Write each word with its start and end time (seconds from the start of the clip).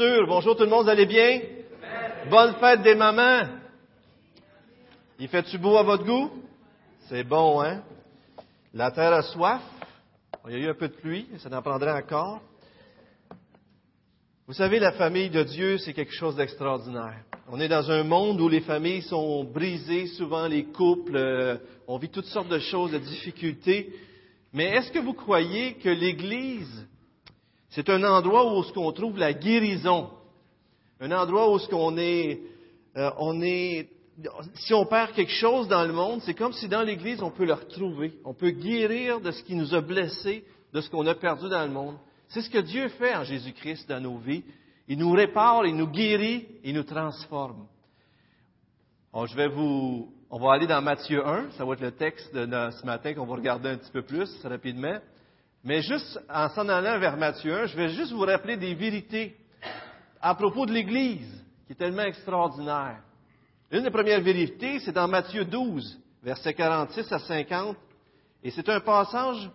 Bonjour 0.00 0.56
tout 0.56 0.62
le 0.62 0.70
monde, 0.70 0.84
vous 0.84 0.90
allez 0.90 1.04
bien? 1.04 1.42
Bonne 2.30 2.54
fête 2.54 2.80
des 2.80 2.94
mamans. 2.94 3.42
Il 5.18 5.28
fait-tu 5.28 5.58
beau 5.58 5.76
à 5.76 5.82
votre 5.82 6.04
goût? 6.04 6.30
C'est 7.10 7.22
bon, 7.22 7.60
hein? 7.60 7.82
La 8.72 8.90
terre 8.92 9.12
a 9.12 9.20
soif. 9.20 9.60
Il 10.48 10.52
y 10.52 10.54
a 10.54 10.58
eu 10.58 10.70
un 10.70 10.74
peu 10.74 10.88
de 10.88 10.94
pluie, 10.94 11.28
ça 11.40 11.54
en 11.54 11.60
prendrait 11.60 11.92
encore. 11.92 12.40
Vous 14.46 14.54
savez, 14.54 14.78
la 14.78 14.92
famille 14.92 15.28
de 15.28 15.42
Dieu, 15.42 15.76
c'est 15.76 15.92
quelque 15.92 16.14
chose 16.14 16.36
d'extraordinaire. 16.36 17.22
On 17.50 17.60
est 17.60 17.68
dans 17.68 17.90
un 17.90 18.02
monde 18.02 18.40
où 18.40 18.48
les 18.48 18.62
familles 18.62 19.02
sont 19.02 19.44
brisées, 19.44 20.06
souvent 20.06 20.46
les 20.46 20.64
couples, 20.64 21.14
euh, 21.14 21.58
on 21.86 21.98
vit 21.98 22.08
toutes 22.08 22.24
sortes 22.24 22.48
de 22.48 22.58
choses, 22.58 22.92
de 22.92 22.98
difficultés. 22.98 23.92
Mais 24.54 24.64
est-ce 24.64 24.92
que 24.92 24.98
vous 24.98 25.12
croyez 25.12 25.74
que 25.74 25.90
l'Église, 25.90 26.88
c'est 27.70 27.88
un 27.88 28.02
endroit 28.02 28.52
où 28.52 28.64
on 28.76 28.92
trouve 28.92 29.16
la 29.16 29.32
guérison? 29.32 30.10
Un 31.00 31.12
endroit 31.12 31.50
où 31.52 31.58
on 31.72 31.96
est, 31.96 32.40
euh, 32.96 33.10
on 33.18 33.40
est, 33.42 33.88
si 34.54 34.74
on 34.74 34.84
perd 34.84 35.12
quelque 35.12 35.32
chose 35.32 35.68
dans 35.68 35.84
le 35.84 35.92
monde, 35.92 36.20
c'est 36.22 36.34
comme 36.34 36.52
si 36.52 36.68
dans 36.68 36.82
l'Église 36.82 37.22
on 37.22 37.30
peut 37.30 37.46
le 37.46 37.54
retrouver. 37.54 38.12
On 38.24 38.34
peut 38.34 38.50
guérir 38.50 39.20
de 39.20 39.30
ce 39.30 39.42
qui 39.44 39.54
nous 39.54 39.74
a 39.74 39.80
blessés, 39.80 40.44
de 40.72 40.80
ce 40.80 40.90
qu'on 40.90 41.06
a 41.06 41.14
perdu 41.14 41.48
dans 41.48 41.64
le 41.64 41.70
monde. 41.70 41.96
C'est 42.28 42.42
ce 42.42 42.50
que 42.50 42.58
Dieu 42.58 42.88
fait 42.90 43.14
en 43.14 43.24
Jésus-Christ 43.24 43.88
dans 43.88 44.00
nos 44.00 44.18
vies. 44.18 44.44
Il 44.88 44.98
nous 44.98 45.12
répare, 45.12 45.64
il 45.64 45.76
nous 45.76 45.86
guérit, 45.86 46.48
il 46.64 46.74
nous 46.74 46.82
transforme. 46.82 47.66
je 49.14 49.36
vais 49.36 49.48
vous, 49.48 50.12
on 50.28 50.40
va 50.40 50.54
aller 50.54 50.66
dans 50.66 50.82
Matthieu 50.82 51.24
1, 51.24 51.52
ça 51.52 51.64
va 51.64 51.74
être 51.74 51.80
le 51.80 51.92
texte 51.92 52.34
de 52.34 52.70
ce 52.72 52.84
matin 52.84 53.14
qu'on 53.14 53.26
va 53.26 53.36
regarder 53.36 53.68
un 53.68 53.76
petit 53.76 53.92
peu 53.92 54.02
plus 54.02 54.28
rapidement. 54.44 54.98
Mais 55.62 55.82
juste 55.82 56.18
en 56.28 56.48
s'en 56.48 56.68
allant 56.68 56.98
vers 56.98 57.16
Matthieu 57.16 57.54
1, 57.54 57.66
je 57.66 57.76
vais 57.76 57.90
juste 57.90 58.12
vous 58.12 58.20
rappeler 58.20 58.56
des 58.56 58.74
vérités 58.74 59.36
à 60.20 60.34
propos 60.34 60.64
de 60.64 60.72
l'Église, 60.72 61.44
qui 61.66 61.72
est 61.72 61.76
tellement 61.76 62.02
extraordinaire. 62.02 63.02
Une 63.70 63.82
des 63.82 63.90
premières 63.90 64.22
vérités, 64.22 64.80
c'est 64.80 64.92
dans 64.92 65.06
Matthieu 65.06 65.44
12, 65.44 66.00
versets 66.22 66.54
46 66.54 67.12
à 67.12 67.18
50, 67.18 67.76
et 68.42 68.50
c'est 68.50 68.68
un 68.70 68.80
passage 68.80 69.50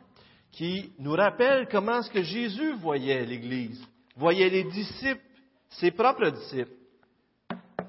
qui 0.52 0.92
nous 1.00 1.14
rappelle 1.14 1.67
comment 1.70 2.00
est-ce 2.00 2.12
que 2.12 2.22
Jésus 2.22 2.73
voyait 2.73 3.25
l'Église, 3.25 3.84
voyait 4.16 4.50
les 4.50 4.64
disciples, 4.64 5.22
ses 5.69 5.92
propres 5.92 6.30
disciples. 6.30 6.72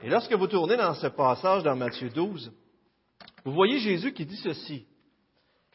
Et 0.02 0.08
lorsque 0.08 0.32
vous 0.32 0.46
tournez 0.46 0.76
dans 0.76 0.94
ce 0.94 1.06
passage 1.08 1.62
dans 1.62 1.76
Matthieu 1.76 2.08
12, 2.08 2.50
vous 3.44 3.52
voyez 3.52 3.78
Jésus 3.78 4.12
qui 4.12 4.24
dit 4.24 4.36
ceci. 4.38 4.86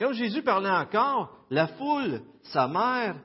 Quand 0.02 0.13
Jésus 0.13 0.41
parlait 0.41 0.67
encore, 0.67 1.30
la 1.52 1.67
foule, 1.67 2.23
sa 2.41 2.67
mère 2.67 3.17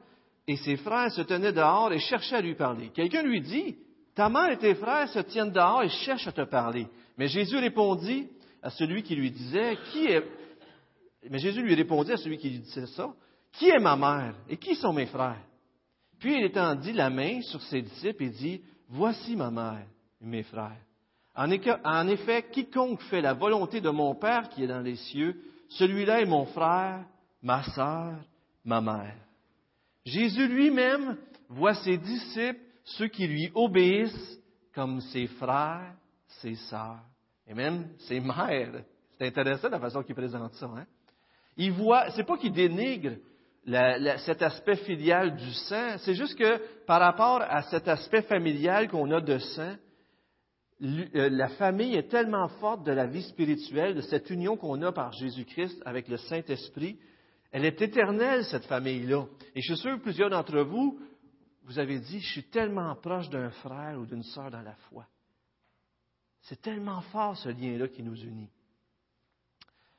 et 0.46 0.56
ses 0.56 0.76
frères 0.76 1.10
se 1.10 1.22
tenaient 1.22 1.54
dehors 1.54 1.90
et 1.90 1.98
cherchaient 1.98 2.36
à 2.36 2.42
lui 2.42 2.54
parler. 2.54 2.90
Quelqu'un 2.90 3.22
lui 3.22 3.40
dit, 3.40 3.78
Ta 4.14 4.28
mère 4.28 4.50
et 4.50 4.58
tes 4.58 4.74
frères 4.74 5.08
se 5.08 5.20
tiennent 5.20 5.52
dehors 5.52 5.82
et 5.82 5.88
cherchent 5.88 6.26
à 6.26 6.32
te 6.32 6.42
parler. 6.42 6.86
Mais 7.16 7.28
Jésus 7.28 7.56
répondit 7.56 8.28
à 8.62 8.68
celui 8.68 9.02
qui 9.02 9.16
lui 9.16 9.30
disait, 9.30 9.78
Qui 9.90 10.04
est... 10.04 10.22
Mais 11.30 11.38
Jésus 11.38 11.62
lui 11.62 11.74
répondit 11.74 12.12
à 12.12 12.18
celui 12.18 12.36
qui 12.36 12.50
lui 12.50 12.58
disait 12.58 12.88
ça, 12.88 13.08
Qui 13.52 13.70
est 13.70 13.80
ma 13.80 13.96
mère 13.96 14.34
et 14.46 14.58
qui 14.58 14.74
sont 14.74 14.92
mes 14.92 15.06
frères? 15.06 15.40
Puis 16.20 16.36
il 16.36 16.44
étendit 16.44 16.92
la 16.92 17.08
main 17.08 17.40
sur 17.40 17.62
ses 17.62 17.80
disciples 17.80 18.24
et 18.24 18.28
dit, 18.28 18.60
Voici 18.90 19.34
ma 19.34 19.50
mère 19.50 19.86
et 20.20 20.26
mes 20.26 20.42
frères. 20.42 20.82
En 21.34 22.08
effet, 22.08 22.44
quiconque 22.52 23.00
fait 23.04 23.22
la 23.22 23.32
volonté 23.32 23.80
de 23.80 23.88
mon 23.88 24.14
Père 24.14 24.50
qui 24.50 24.64
est 24.64 24.68
dans 24.68 24.80
les 24.80 24.96
cieux, 24.96 25.40
celui-là 25.68 26.20
est 26.20 26.26
mon 26.26 26.46
frère, 26.46 27.04
ma 27.42 27.62
sœur, 27.62 28.14
ma 28.64 28.80
mère. 28.80 29.16
Jésus 30.04 30.46
lui-même 30.48 31.16
voit 31.48 31.74
ses 31.74 31.98
disciples, 31.98 32.60
ceux 32.84 33.08
qui 33.08 33.26
lui 33.26 33.50
obéissent, 33.54 34.38
comme 34.74 35.00
ses 35.00 35.26
frères, 35.26 35.94
ses 36.40 36.54
sœurs, 36.54 37.02
et 37.46 37.54
même 37.54 37.88
ses 38.00 38.20
mères. 38.20 38.84
C'est 39.18 39.26
intéressant 39.26 39.68
la 39.68 39.80
façon 39.80 40.02
qu'il 40.02 40.14
présente 40.14 40.52
ça. 40.54 40.66
Hein? 40.66 40.86
Il 41.56 41.72
voit, 41.72 42.10
c'est 42.10 42.24
pas 42.24 42.36
qu'il 42.36 42.52
dénigre 42.52 43.16
cet 44.18 44.42
aspect 44.42 44.76
filial 44.76 45.34
du 45.34 45.52
sang, 45.52 45.98
c'est 45.98 46.14
juste 46.14 46.38
que 46.38 46.60
par 46.86 47.00
rapport 47.00 47.42
à 47.42 47.62
cet 47.62 47.88
aspect 47.88 48.22
familial 48.22 48.88
qu'on 48.88 49.10
a 49.10 49.20
de 49.20 49.38
sang, 49.38 49.74
la 50.80 51.48
famille 51.50 51.94
est 51.94 52.08
tellement 52.08 52.48
forte 52.48 52.84
de 52.84 52.92
la 52.92 53.06
vie 53.06 53.22
spirituelle, 53.22 53.94
de 53.94 54.02
cette 54.02 54.28
union 54.30 54.56
qu'on 54.56 54.82
a 54.82 54.92
par 54.92 55.12
Jésus-Christ 55.12 55.80
avec 55.86 56.08
le 56.08 56.18
Saint-Esprit. 56.18 56.98
Elle 57.50 57.64
est 57.64 57.80
éternelle, 57.80 58.44
cette 58.44 58.66
famille-là. 58.66 59.24
Et 59.54 59.62
je 59.62 59.74
suis 59.74 59.82
sûr 59.82 59.96
que 59.96 60.02
plusieurs 60.02 60.30
d'entre 60.30 60.60
vous, 60.60 61.00
vous 61.64 61.78
avez 61.78 61.98
dit, 61.98 62.20
je 62.20 62.32
suis 62.32 62.44
tellement 62.44 62.94
proche 62.96 63.30
d'un 63.30 63.50
frère 63.50 63.98
ou 63.98 64.04
d'une 64.04 64.22
sœur 64.22 64.50
dans 64.50 64.62
la 64.62 64.74
foi. 64.90 65.06
C'est 66.42 66.60
tellement 66.60 67.00
fort 67.00 67.36
ce 67.36 67.48
lien-là 67.48 67.88
qui 67.88 68.02
nous 68.02 68.16
unit. 68.16 68.50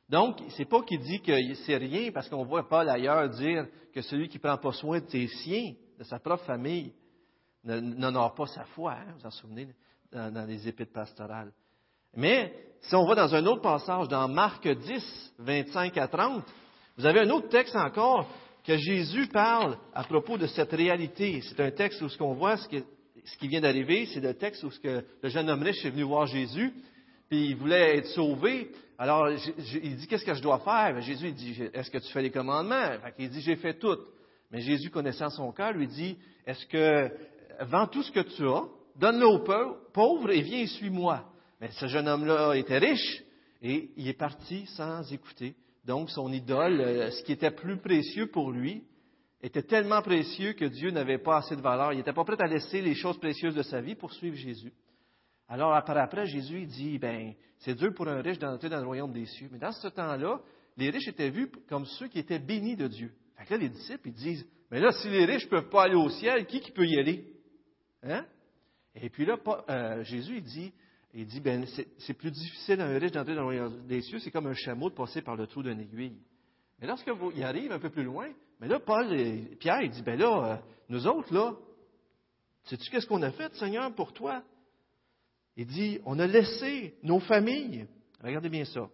Donc, 0.08 0.40
c'est 0.56 0.66
pas 0.66 0.84
qu'il 0.84 1.02
dit 1.02 1.22
que 1.22 1.34
c'est 1.66 1.76
rien, 1.76 2.12
parce 2.12 2.30
qu'on 2.30 2.46
voit 2.46 2.70
Paul 2.70 2.88
ailleurs 2.88 3.30
dire 3.30 3.68
que 3.94 4.02
celui 4.02 4.30
qui 4.30 4.40
prend 4.40 4.58
pas 4.58 4.72
soin 4.72 5.02
de 5.02 5.10
ses 5.10 5.28
siens, 5.28 5.74
de 5.98 6.04
sa 6.04 6.20
propre 6.20 6.46
famille, 6.46 6.94
n'honore 7.64 8.34
pas 8.34 8.46
sa 8.46 8.64
foi. 8.66 8.94
Hein, 8.94 9.16
vous 9.18 9.26
en 9.26 9.32
souvenez? 9.32 9.68
Dans, 10.12 10.48
les 10.48 10.68
épîtres 10.68 10.94
pastorales. 10.94 11.52
Mais 12.16 12.54
si 12.82 12.96
on 12.96 13.06
va 13.06 13.16
dans 13.16 13.34
un 13.34 13.46
autre 13.46 13.62
passage, 13.62 14.08
dans 14.08 14.28
Marc 14.28 14.68
10, 14.68 15.34
25 15.40 15.98
à 15.98 16.08
30, 16.08 16.44
vous 16.98 17.06
avez 17.06 17.22
un 17.22 17.30
autre 17.30 17.50
texte 17.50 17.76
encore 17.76 18.28
que 18.64 18.78
Jésus 18.78 19.28
parle 19.28 19.78
à 19.94 20.04
propos 20.04 20.38
de 20.38 20.48
cette 20.48 20.72
réalité. 20.72 21.42
C'est 21.42 21.60
un 21.60 21.72
texte 21.72 22.02
où 22.02 22.10
ce 22.10 22.18
qu'on 22.18 22.34
voit, 22.34 22.58
ce 22.58 22.68
qui, 22.68 23.48
vient 23.48 23.62
d'arriver, 23.62 24.08
c'est 24.08 24.20
le 24.20 24.34
texte 24.34 24.64
où 24.64 24.72
ce 24.72 24.80
que 24.80 25.06
le 25.22 25.30
jeune 25.30 25.50
homme 25.50 25.64
riche 25.64 25.86
est 25.86 25.90
venu 25.90 26.04
voir 26.04 26.28
Jésus, 26.28 26.74
puis 27.30 27.50
il 27.50 27.56
voulait 27.56 27.98
être 27.98 28.08
sauvé. 28.08 28.72
Alors, 28.98 29.30
il 29.30 29.96
dit, 29.96 30.08
qu'est-ce 30.08 30.26
que 30.26 30.34
je 30.34 30.42
dois 30.42 30.60
faire? 30.60 31.00
Jésus, 31.02 31.28
il 31.28 31.36
dit, 31.36 31.64
est-ce 31.74 31.92
que 31.92 32.00
tu 32.00 32.12
fais 32.12 32.22
les 32.22 32.32
commandements? 32.32 32.98
il 33.20 33.30
dit, 33.30 33.42
j'ai 33.42 33.56
fait 33.58 33.76
tout. 33.76 33.98
Mais 34.52 34.62
Jésus, 34.62 34.90
connaissant 34.90 35.30
son 35.30 35.52
cœur, 35.52 35.74
lui 35.74 35.88
dit, 35.88 36.18
est-ce 36.46 36.66
que, 36.66 37.12
vends 37.66 37.88
tout 37.88 38.02
ce 38.02 38.12
que 38.12 38.22
tu 38.22 38.48
as, 38.48 38.64
donne-le 39.00 39.28
aux 39.28 39.44
pauvres 39.94 40.32
et 40.32 40.42
viens 40.42 40.66
suis-moi. 40.68 41.24
Mais 41.62 41.72
ce 41.72 41.88
jeune 41.88 42.08
homme-là 42.08 42.54
était 42.56 42.78
riche 42.78 43.24
et 43.62 43.92
il 43.98 44.08
est 44.08 44.14
parti 44.14 44.66
sans 44.76 45.12
écouter. 45.12 45.56
Donc 45.86 46.10
son 46.10 46.32
idole, 46.32 46.82
euh, 46.82 47.12
ce 47.12 47.24
qui 47.24 47.32
était 47.32 47.52
plus 47.52 47.78
précieux 47.78 48.28
pour 48.28 48.52
lui, 48.52 48.84
était 49.42 49.64
tellement 49.64 50.02
précieux 50.02 50.54
que 50.54 50.66
Dieu 50.66 50.92
n'avait 50.92 51.18
pas 51.18 51.38
assez 51.38 51.56
de 51.56 51.62
valeur. 51.62 51.94
Il 51.94 51.98
n'était 51.98 52.14
pas 52.14 52.26
prêt 52.26 52.40
à 52.40 52.48
laisser 52.48 52.82
les 52.82 52.96
choses 52.96 53.18
précieuses 53.20 53.56
de 53.56 53.62
sa 53.62 53.82
vie 53.82 53.96
pour 53.96 54.12
suivre 54.12 54.36
Jésus. 54.36 54.74
Alors 55.48 55.74
après, 55.74 56.00
après 56.00 56.26
Jésus 56.26 56.66
dit, 56.66 56.98
ben, 56.98 57.34
c'est 57.60 57.76
dur 57.76 57.94
pour 57.94 58.08
un 58.08 58.22
riche 58.22 58.40
d'entrer 58.40 58.70
dans 58.70 58.82
le 58.82 58.86
royaume 58.86 59.14
des 59.14 59.26
cieux. 59.26 59.48
Mais 59.52 59.60
dans 59.60 59.72
ce 59.72 59.88
temps-là, 59.88 60.42
les 60.76 60.90
riches 60.90 61.08
étaient 61.08 61.30
vus 61.30 61.50
comme 61.70 61.86
ceux 61.86 62.08
qui 62.08 62.20
étaient 62.20 62.40
bénis 62.40 62.76
de 62.76 62.88
Dieu. 62.88 63.12
Fait 63.38 63.46
que 63.46 63.54
là, 63.54 63.60
les 63.60 63.70
disciples, 63.70 64.10
ils 64.10 64.14
disent, 64.14 64.46
mais 64.70 64.80
là, 64.80 64.92
si 64.92 65.10
les 65.10 65.26
riches 65.26 65.46
ne 65.46 65.50
peuvent 65.50 65.70
pas 65.70 65.84
aller 65.84 65.96
au 65.96 66.10
ciel, 66.10 66.46
qui, 66.46 66.60
qui 66.60 66.72
peut 66.72 66.86
y 66.86 67.00
aller? 67.00 67.24
Hein? 68.04 68.26
Et 69.02 69.10
puis 69.10 69.26
là, 69.26 69.38
euh, 69.70 70.04
Jésus, 70.04 70.38
il 70.38 70.44
dit, 70.44 70.74
il 71.14 71.26
dit 71.26 71.40
ben, 71.40 71.66
c'est 72.00 72.14
plus 72.14 72.32
difficile 72.32 72.82
à 72.82 72.88
un 72.88 72.98
riche 72.98 73.12
d'entrer 73.12 73.36
dans 73.36 73.42
le 73.42 73.46
royaume 73.46 73.88
des 73.88 74.02
cieux, 74.02 74.20
c'est 74.20 74.32
comme 74.32 74.48
un 74.48 74.54
chameau 74.54 74.90
de 74.90 74.96
passer 74.96 75.22
par 75.22 75.36
le 75.36 75.48
trou 75.48 75.64
d'une 75.64 75.80
aiguille. 75.80 76.18
Mais 76.80 76.88
lorsque 76.88 77.10
arrive 77.42 77.72
un 77.72 77.80
peu 77.80 77.90
plus 77.90 78.04
loin, 78.04 78.30
mais 78.60 78.68
là, 78.68 78.80
Paul 78.80 79.14
et 79.14 79.56
Pierre, 79.60 79.82
il 79.82 79.92
dit, 79.92 80.02
ben 80.02 80.18
là, 80.18 80.46
euh, 80.46 80.58
nous 80.90 81.08
autres, 81.08 81.34
là, 81.34 81.56
sais-tu 82.66 82.90
qu'est-ce 82.90 83.08
qu'on 83.08 83.22
a 83.22 83.32
fait, 83.32 83.54
Seigneur, 83.56 83.94
pour 83.94 84.14
toi? 84.14 84.44
Il 85.56 85.66
dit, 85.66 86.00
on 86.06 86.20
a 86.20 86.28
laissé 86.28 86.96
nos 87.04 87.20
familles. 87.20 87.88
Regardez 88.22 88.50
bien 88.50 88.66
ça. 88.66 88.90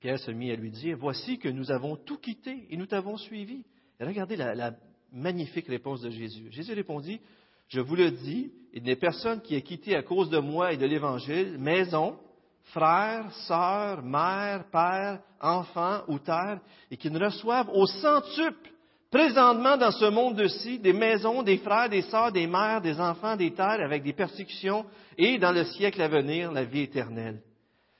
Pierre 0.00 0.18
se 0.18 0.30
mit 0.30 0.50
à 0.50 0.56
lui 0.56 0.70
dire, 0.70 0.96
voici 0.96 1.38
que 1.38 1.48
nous 1.48 1.70
avons 1.70 1.96
tout 1.96 2.18
quitté 2.18 2.66
et 2.70 2.76
nous 2.76 2.86
t'avons 2.86 3.16
suivi. 3.16 3.64
Et 3.98 4.04
regardez 4.04 4.36
la, 4.36 4.54
la 4.54 4.74
magnifique 5.12 5.66
réponse 5.66 6.00
de 6.00 6.10
Jésus. 6.10 6.50
Jésus 6.50 6.72
répondit, 6.72 7.20
je 7.70 7.80
vous 7.80 7.94
le 7.94 8.10
dis, 8.10 8.52
il 8.72 8.82
n'est 8.82 8.96
personne 8.96 9.40
qui 9.40 9.54
ait 9.54 9.62
quitté 9.62 9.96
à 9.96 10.02
cause 10.02 10.28
de 10.28 10.38
moi 10.38 10.72
et 10.72 10.76
de 10.76 10.86
l'Évangile 10.86 11.56
maison, 11.58 12.16
frère, 12.64 13.32
sœur, 13.46 14.02
mère, 14.02 14.64
père, 14.70 15.20
enfant 15.40 16.02
ou 16.08 16.18
terre, 16.18 16.60
et 16.90 16.96
qui 16.96 17.10
ne 17.10 17.24
reçoive 17.24 17.68
au 17.72 17.86
centuple, 17.86 18.70
présentement 19.10 19.76
dans 19.76 19.92
ce 19.92 20.04
monde-ci, 20.06 20.80
des 20.80 20.92
maisons, 20.92 21.42
des 21.42 21.58
frères, 21.58 21.88
des 21.88 22.02
sœurs, 22.02 22.32
des 22.32 22.46
mères, 22.46 22.80
des 22.80 23.00
enfants, 23.00 23.36
des 23.36 23.52
terres, 23.52 23.84
avec 23.84 24.02
des 24.02 24.12
persécutions, 24.12 24.84
et 25.16 25.38
dans 25.38 25.52
le 25.52 25.64
siècle 25.64 26.02
à 26.02 26.08
venir, 26.08 26.52
la 26.52 26.64
vie 26.64 26.82
éternelle. 26.82 27.40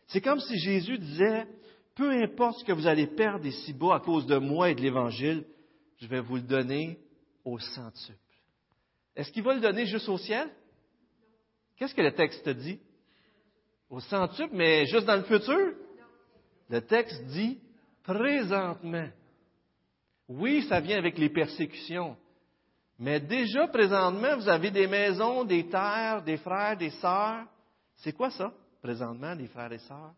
C'est 0.08 0.20
comme 0.20 0.40
si 0.40 0.58
Jésus 0.58 0.98
disait, 0.98 1.46
peu 1.94 2.10
importe 2.10 2.58
ce 2.58 2.64
que 2.64 2.72
vous 2.72 2.88
allez 2.88 3.06
perdre 3.06 3.46
ici-bas 3.46 3.96
à 3.96 4.00
cause 4.00 4.26
de 4.26 4.38
moi 4.38 4.70
et 4.70 4.74
de 4.74 4.80
l'Évangile, 4.80 5.44
je 5.98 6.08
vais 6.08 6.20
vous 6.20 6.36
le 6.36 6.42
donner 6.42 6.98
au 7.44 7.58
centuple. 7.58 8.29
Est-ce 9.20 9.32
qu'il 9.32 9.42
va 9.42 9.52
le 9.52 9.60
donner 9.60 9.84
juste 9.84 10.08
au 10.08 10.16
ciel? 10.16 10.48
Qu'est-ce 11.76 11.94
que 11.94 12.00
le 12.00 12.14
texte 12.14 12.48
dit? 12.48 12.80
Au 13.90 14.00
centuple, 14.00 14.54
mais 14.54 14.86
juste 14.86 15.04
dans 15.04 15.16
le 15.16 15.24
futur? 15.24 15.74
Le 16.70 16.80
texte 16.80 17.22
dit 17.26 17.60
présentement. 18.02 19.10
Oui, 20.26 20.62
ça 20.70 20.80
vient 20.80 20.96
avec 20.96 21.18
les 21.18 21.28
persécutions, 21.28 22.16
Mais 22.98 23.20
déjà, 23.20 23.68
présentement, 23.68 24.36
vous 24.36 24.48
avez 24.48 24.70
des 24.70 24.86
maisons, 24.86 25.44
des 25.44 25.68
terres, 25.68 26.22
des 26.22 26.38
frères, 26.38 26.78
des 26.78 26.90
sœurs. 26.90 27.44
C'est 27.96 28.12
quoi 28.12 28.30
ça, 28.30 28.54
présentement, 28.80 29.36
des 29.36 29.48
frères 29.48 29.72
et 29.72 29.80
sœurs? 29.80 30.14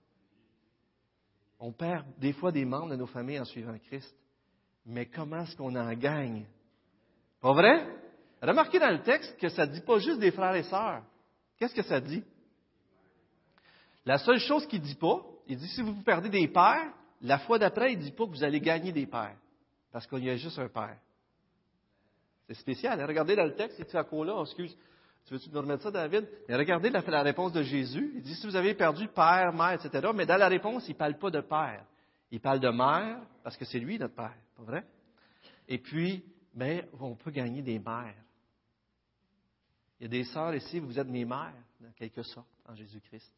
On 1.58 1.72
perd 1.72 2.06
des 2.18 2.32
fois 2.32 2.52
des 2.52 2.64
membres 2.64 2.90
de 2.90 2.96
nos 2.96 3.06
familles 3.06 3.40
en 3.40 3.44
suivant 3.46 3.76
Christ. 3.88 4.14
Mais 4.86 5.06
comment 5.06 5.42
est-ce 5.42 5.56
qu'on 5.56 5.74
en 5.74 5.92
gagne? 5.94 6.46
Pas 7.40 7.52
vrai? 7.52 8.01
Remarquez 8.42 8.80
dans 8.80 8.90
le 8.90 9.02
texte 9.02 9.38
que 9.38 9.48
ça 9.48 9.66
ne 9.66 9.72
dit 9.72 9.80
pas 9.80 9.98
juste 10.00 10.18
des 10.18 10.32
frères 10.32 10.54
et 10.54 10.64
sœurs. 10.64 11.02
Qu'est-ce 11.58 11.74
que 11.74 11.82
ça 11.82 12.00
dit? 12.00 12.24
La 14.04 14.18
seule 14.18 14.40
chose 14.40 14.66
qu'il 14.66 14.80
ne 14.80 14.86
dit 14.86 14.96
pas, 14.96 15.24
il 15.46 15.56
dit 15.56 15.68
si 15.68 15.80
vous 15.80 15.94
perdez 16.02 16.28
des 16.28 16.48
pères, 16.48 16.92
la 17.20 17.38
fois 17.38 17.58
d'après, 17.58 17.92
il 17.92 17.98
ne 17.98 18.02
dit 18.02 18.10
pas 18.10 18.26
que 18.26 18.30
vous 18.30 18.42
allez 18.42 18.60
gagner 18.60 18.90
des 18.90 19.06
pères. 19.06 19.36
Parce 19.92 20.08
qu'il 20.08 20.24
y 20.24 20.30
a 20.30 20.36
juste 20.36 20.58
un 20.58 20.68
père. 20.68 20.96
C'est 22.48 22.54
spécial. 22.54 23.00
Regardez 23.04 23.36
dans 23.36 23.44
le 23.44 23.54
texte, 23.54 23.76
c'est 23.78 23.94
à 23.94 24.02
là, 24.02 24.34
oh, 24.36 24.44
excuse. 24.44 24.76
Tu 25.26 25.34
veux-tu 25.34 25.50
nous 25.50 25.60
remettre 25.60 25.84
ça, 25.84 25.92
David? 25.92 26.28
Mais 26.48 26.56
regardez 26.56 26.90
la, 26.90 27.22
réponse 27.22 27.52
de 27.52 27.62
Jésus. 27.62 28.12
Il 28.16 28.22
dit, 28.22 28.34
si 28.34 28.44
vous 28.44 28.56
avez 28.56 28.74
perdu 28.74 29.06
père, 29.06 29.52
mère, 29.52 29.72
etc. 29.72 30.08
Mais 30.12 30.26
dans 30.26 30.36
la 30.36 30.48
réponse, 30.48 30.88
il 30.88 30.92
ne 30.92 30.98
parle 30.98 31.16
pas 31.16 31.30
de 31.30 31.40
père. 31.40 31.84
Il 32.32 32.40
parle 32.40 32.58
de 32.58 32.70
mère, 32.70 33.20
parce 33.44 33.56
que 33.56 33.64
c'est 33.64 33.78
lui 33.78 33.98
notre 33.98 34.16
père. 34.16 34.34
Pas 34.56 34.62
vrai? 34.64 34.84
Et 35.68 35.78
puis, 35.78 36.24
mais 36.54 36.88
on 36.98 37.14
peut 37.14 37.30
gagner 37.30 37.62
des 37.62 37.78
mères. 37.78 38.16
Il 40.02 40.06
y 40.06 40.08
a 40.08 40.08
des 40.08 40.24
sœurs 40.24 40.52
ici, 40.52 40.80
vous 40.80 40.98
êtes 40.98 41.06
mes 41.06 41.24
mères, 41.24 41.54
en 41.80 41.92
quelque 41.92 42.24
sorte, 42.24 42.48
en 42.68 42.74
Jésus-Christ. 42.74 43.32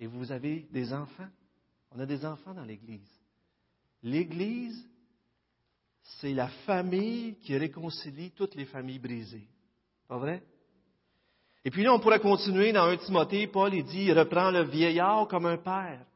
Et 0.00 0.06
vous 0.06 0.32
avez 0.32 0.66
des 0.72 0.90
enfants. 0.94 1.28
On 1.90 2.00
a 2.00 2.06
des 2.06 2.24
enfants 2.24 2.54
dans 2.54 2.64
l'Église. 2.64 3.10
L'Église, 4.02 4.88
c'est 6.00 6.32
la 6.32 6.48
famille 6.64 7.36
qui 7.40 7.54
réconcilie 7.58 8.30
toutes 8.30 8.54
les 8.54 8.64
familles 8.64 8.98
brisées. 8.98 9.46
Pas 10.08 10.16
vrai? 10.16 10.42
Et 11.62 11.70
puis 11.70 11.82
là, 11.82 11.92
on 11.92 12.00
pourrait 12.00 12.20
continuer 12.20 12.72
dans 12.72 12.84
1 12.84 12.96
Timothée, 12.96 13.46
Paul 13.46 13.74
il 13.74 13.84
dit, 13.84 14.10
reprend 14.10 14.50
le 14.50 14.64
vieillard 14.64 15.28
comme 15.28 15.44
un 15.44 15.58
père, 15.58 16.06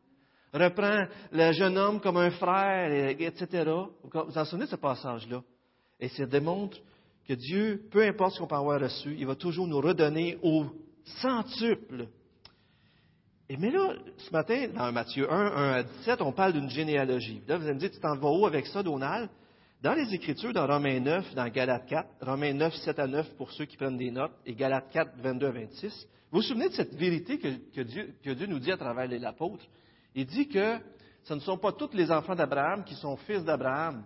reprend 0.55 1.05
le 1.33 1.53
jeune 1.53 1.77
homme 1.77 2.01
comme 2.01 2.17
un 2.17 2.31
frère, 2.31 3.11
etc. 3.21 3.71
Vous 4.03 4.11
vous 4.11 4.39
en 4.39 4.45
souvenez 4.47 4.65
de 4.65 4.71
ce 4.71 4.77
passage-là? 4.77 5.43
Et 6.01 6.09
ça 6.09 6.25
démontre 6.25 6.79
que 7.27 7.35
Dieu, 7.35 7.83
peu 7.91 8.03
importe 8.03 8.35
ce 8.35 8.41
qu'on 8.41 8.47
peut 8.47 8.55
avoir 8.55 8.81
reçu, 8.81 9.15
il 9.19 9.27
va 9.27 9.35
toujours 9.35 9.67
nous 9.67 9.81
redonner 9.81 10.39
au 10.43 10.67
centuple. 11.21 12.09
Et 13.49 13.57
mais 13.57 13.71
là, 13.71 13.95
ce 14.17 14.31
matin, 14.33 14.69
dans 14.75 14.91
Matthieu 14.93 15.31
1, 15.31 15.37
1 15.37 15.73
à 15.73 15.83
17, 15.83 16.23
on 16.23 16.33
parle 16.33 16.55
d'une 16.55 16.71
généalogie. 16.71 17.43
Là, 17.47 17.59
vous 17.59 17.65
allez 17.65 17.75
me 17.75 17.81
dire, 17.81 17.91
tu 17.91 18.01
t'en 18.01 18.17
vas 18.17 18.31
où 18.31 18.47
avec 18.47 18.67
ça, 18.67 18.83
Donald? 18.83 19.29
Dans 19.83 19.95
les 19.95 20.15
Écritures, 20.15 20.53
dans 20.53 20.67
Romains 20.67 21.01
9, 21.01 21.35
dans 21.35 21.49
Galates 21.49 21.87
4, 21.87 22.09
Romains 22.23 22.55
9, 22.55 22.75
7 22.77 22.99
à 23.01 23.07
9 23.07 23.35
pour 23.37 23.51
ceux 23.53 23.65
qui 23.65 23.77
prennent 23.77 23.99
des 23.99 24.13
notes, 24.13 24.33
et 24.47 24.55
Galates 24.55 24.91
4, 24.93 25.19
22 25.19 25.47
à 25.47 25.51
26, 25.51 26.09
vous 26.31 26.39
vous 26.39 26.43
souvenez 26.43 26.71
de 26.71 26.75
cette 26.75 26.95
vérité 26.95 27.39
que, 27.39 27.83
Dieu, 27.83 28.15
que 28.25 28.31
Dieu, 28.31 28.47
nous 28.47 28.59
dit 28.59 28.73
à 28.73 28.77
travers 28.77 29.07
les 29.07 29.23
apôtres? 29.25 29.65
Il 30.15 30.25
dit 30.25 30.49
que 30.49 30.79
ce 31.25 31.35
ne 31.35 31.41
sont 31.41 31.59
pas 31.59 31.73
tous 31.73 31.91
les 31.93 32.11
enfants 32.11 32.35
d'Abraham 32.35 32.85
qui 32.85 32.95
sont 32.95 33.17
fils 33.17 33.45
d'Abraham. 33.45 34.05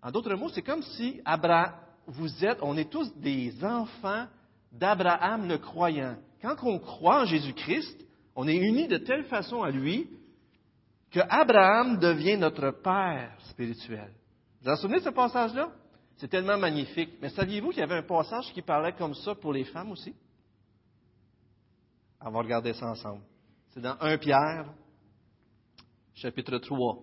En 0.00 0.12
d'autres 0.12 0.34
mots, 0.34 0.50
c'est 0.50 0.62
comme 0.62 0.82
si 0.82 1.20
Abraham, 1.24 1.72
vous 2.06 2.44
êtes, 2.44 2.58
on 2.62 2.76
est 2.76 2.90
tous 2.90 3.14
des 3.16 3.64
enfants 3.64 4.26
d'Abraham 4.72 5.48
le 5.48 5.58
croyant. 5.58 6.16
Quand 6.40 6.56
on 6.62 6.78
croit 6.78 7.22
en 7.22 7.24
Jésus-Christ, 7.24 8.06
on 8.34 8.46
est 8.46 8.56
unis 8.56 8.88
de 8.88 8.98
telle 8.98 9.24
façon 9.24 9.62
à 9.62 9.70
lui 9.70 10.08
que 11.10 11.20
Abraham 11.28 11.98
devient 11.98 12.36
notre 12.36 12.70
père 12.70 13.36
spirituel. 13.50 14.12
Vous 14.62 14.70
vous 14.70 14.76
souvenez 14.76 14.98
de 14.98 15.04
ce 15.04 15.10
passage-là? 15.10 15.70
C'est 16.16 16.28
tellement 16.28 16.58
magnifique. 16.58 17.14
Mais 17.20 17.28
saviez-vous 17.30 17.70
qu'il 17.70 17.80
y 17.80 17.82
avait 17.82 17.98
un 17.98 18.02
passage 18.02 18.52
qui 18.52 18.62
parlait 18.62 18.92
comme 18.92 19.14
ça 19.14 19.34
pour 19.34 19.52
les 19.52 19.64
femmes 19.64 19.92
aussi? 19.92 20.14
On 22.20 22.30
va 22.30 22.38
regarder 22.40 22.72
ça 22.72 22.86
ensemble. 22.86 23.22
C'est 23.70 23.80
dans 23.80 23.96
1 24.00 24.18
Pierre, 24.18 24.72
chapitre 26.14 26.58
3. 26.58 26.98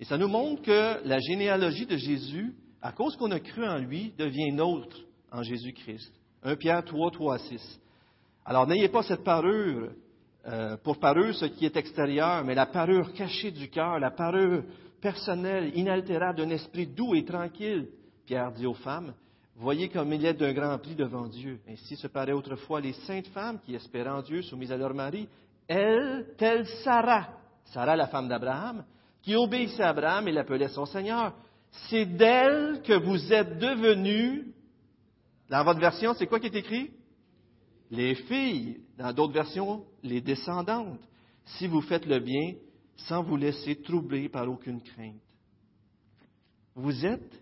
Et 0.00 0.04
ça 0.04 0.16
nous 0.16 0.28
montre 0.28 0.62
que 0.62 1.06
la 1.06 1.18
généalogie 1.18 1.86
de 1.86 1.96
Jésus, 1.96 2.54
à 2.82 2.92
cause 2.92 3.16
qu'on 3.16 3.30
a 3.30 3.40
cru 3.40 3.66
en 3.66 3.78
lui, 3.78 4.12
devient 4.18 4.52
nôtre 4.52 4.96
en 5.30 5.42
Jésus-Christ. 5.42 6.12
1 6.42 6.56
Pierre 6.56 6.84
3, 6.84 7.10
3 7.10 7.34
à 7.34 7.38
6. 7.38 7.80
Alors 8.44 8.66
n'ayez 8.66 8.88
pas 8.88 9.02
cette 9.02 9.22
parure, 9.22 9.90
euh, 10.46 10.76
pour 10.78 10.98
parure 10.98 11.34
ce 11.34 11.44
qui 11.44 11.66
est 11.66 11.76
extérieur, 11.76 12.44
mais 12.44 12.54
la 12.54 12.66
parure 12.66 13.12
cachée 13.12 13.50
du 13.50 13.68
cœur, 13.68 13.98
la 13.98 14.10
parure 14.10 14.64
personnel, 15.00 15.76
inaltérable, 15.76 16.38
d'un 16.38 16.50
esprit 16.50 16.86
doux 16.86 17.14
et 17.14 17.24
tranquille. 17.24 17.88
Pierre 18.26 18.52
dit 18.52 18.66
aux 18.66 18.74
femmes, 18.74 19.14
Voyez 19.56 19.90
comme 19.90 20.10
il 20.14 20.24
est 20.24 20.32
d'un 20.32 20.54
grand 20.54 20.78
prix 20.78 20.94
devant 20.94 21.26
Dieu. 21.26 21.60
Ainsi 21.68 21.94
se 21.96 22.06
paraît 22.06 22.32
autrefois 22.32 22.80
les 22.80 22.94
saintes 22.94 23.26
femmes 23.28 23.58
qui 23.60 23.74
espéraient 23.74 24.08
en 24.08 24.22
Dieu, 24.22 24.40
soumises 24.40 24.72
à 24.72 24.76
leur 24.78 24.94
mari, 24.94 25.28
elles, 25.68 26.34
telles 26.38 26.66
Sarah, 26.82 27.28
Sarah 27.66 27.94
la 27.94 28.06
femme 28.06 28.26
d'Abraham, 28.26 28.84
qui 29.22 29.36
obéissait 29.36 29.82
à 29.82 29.90
Abraham 29.90 30.26
et 30.28 30.32
l'appelait 30.32 30.68
son 30.68 30.86
Seigneur. 30.86 31.34
C'est 31.88 32.06
d'elle 32.06 32.82
que 32.82 32.92
vous 32.92 33.32
êtes 33.32 33.58
devenus, 33.58 34.46
dans 35.48 35.64
votre 35.64 35.80
version, 35.80 36.14
c'est 36.14 36.26
quoi 36.26 36.40
qui 36.40 36.46
est 36.46 36.54
écrit? 36.54 36.90
Les 37.90 38.14
filles, 38.14 38.80
dans 38.96 39.12
d'autres 39.12 39.32
versions, 39.32 39.84
les 40.02 40.20
descendantes. 40.20 41.00
Si 41.44 41.66
vous 41.66 41.80
faites 41.80 42.06
le 42.06 42.20
bien, 42.20 42.54
sans 42.96 43.22
vous 43.22 43.36
laisser 43.36 43.80
troubler 43.82 44.28
par 44.28 44.48
aucune 44.48 44.80
crainte. 44.80 45.16
Vous 46.74 47.04
êtes 47.04 47.40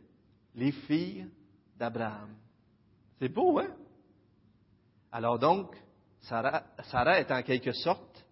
les 0.54 0.72
filles 0.72 1.26
d'Abraham. 1.76 2.30
C'est 3.18 3.28
beau, 3.28 3.58
hein? 3.58 3.68
Alors 5.12 5.38
donc, 5.38 5.74
Sarah, 6.20 6.62
Sarah, 6.84 7.20
est 7.20 7.30
en 7.30 7.42
quelque 7.42 7.72
sorte 7.72 8.24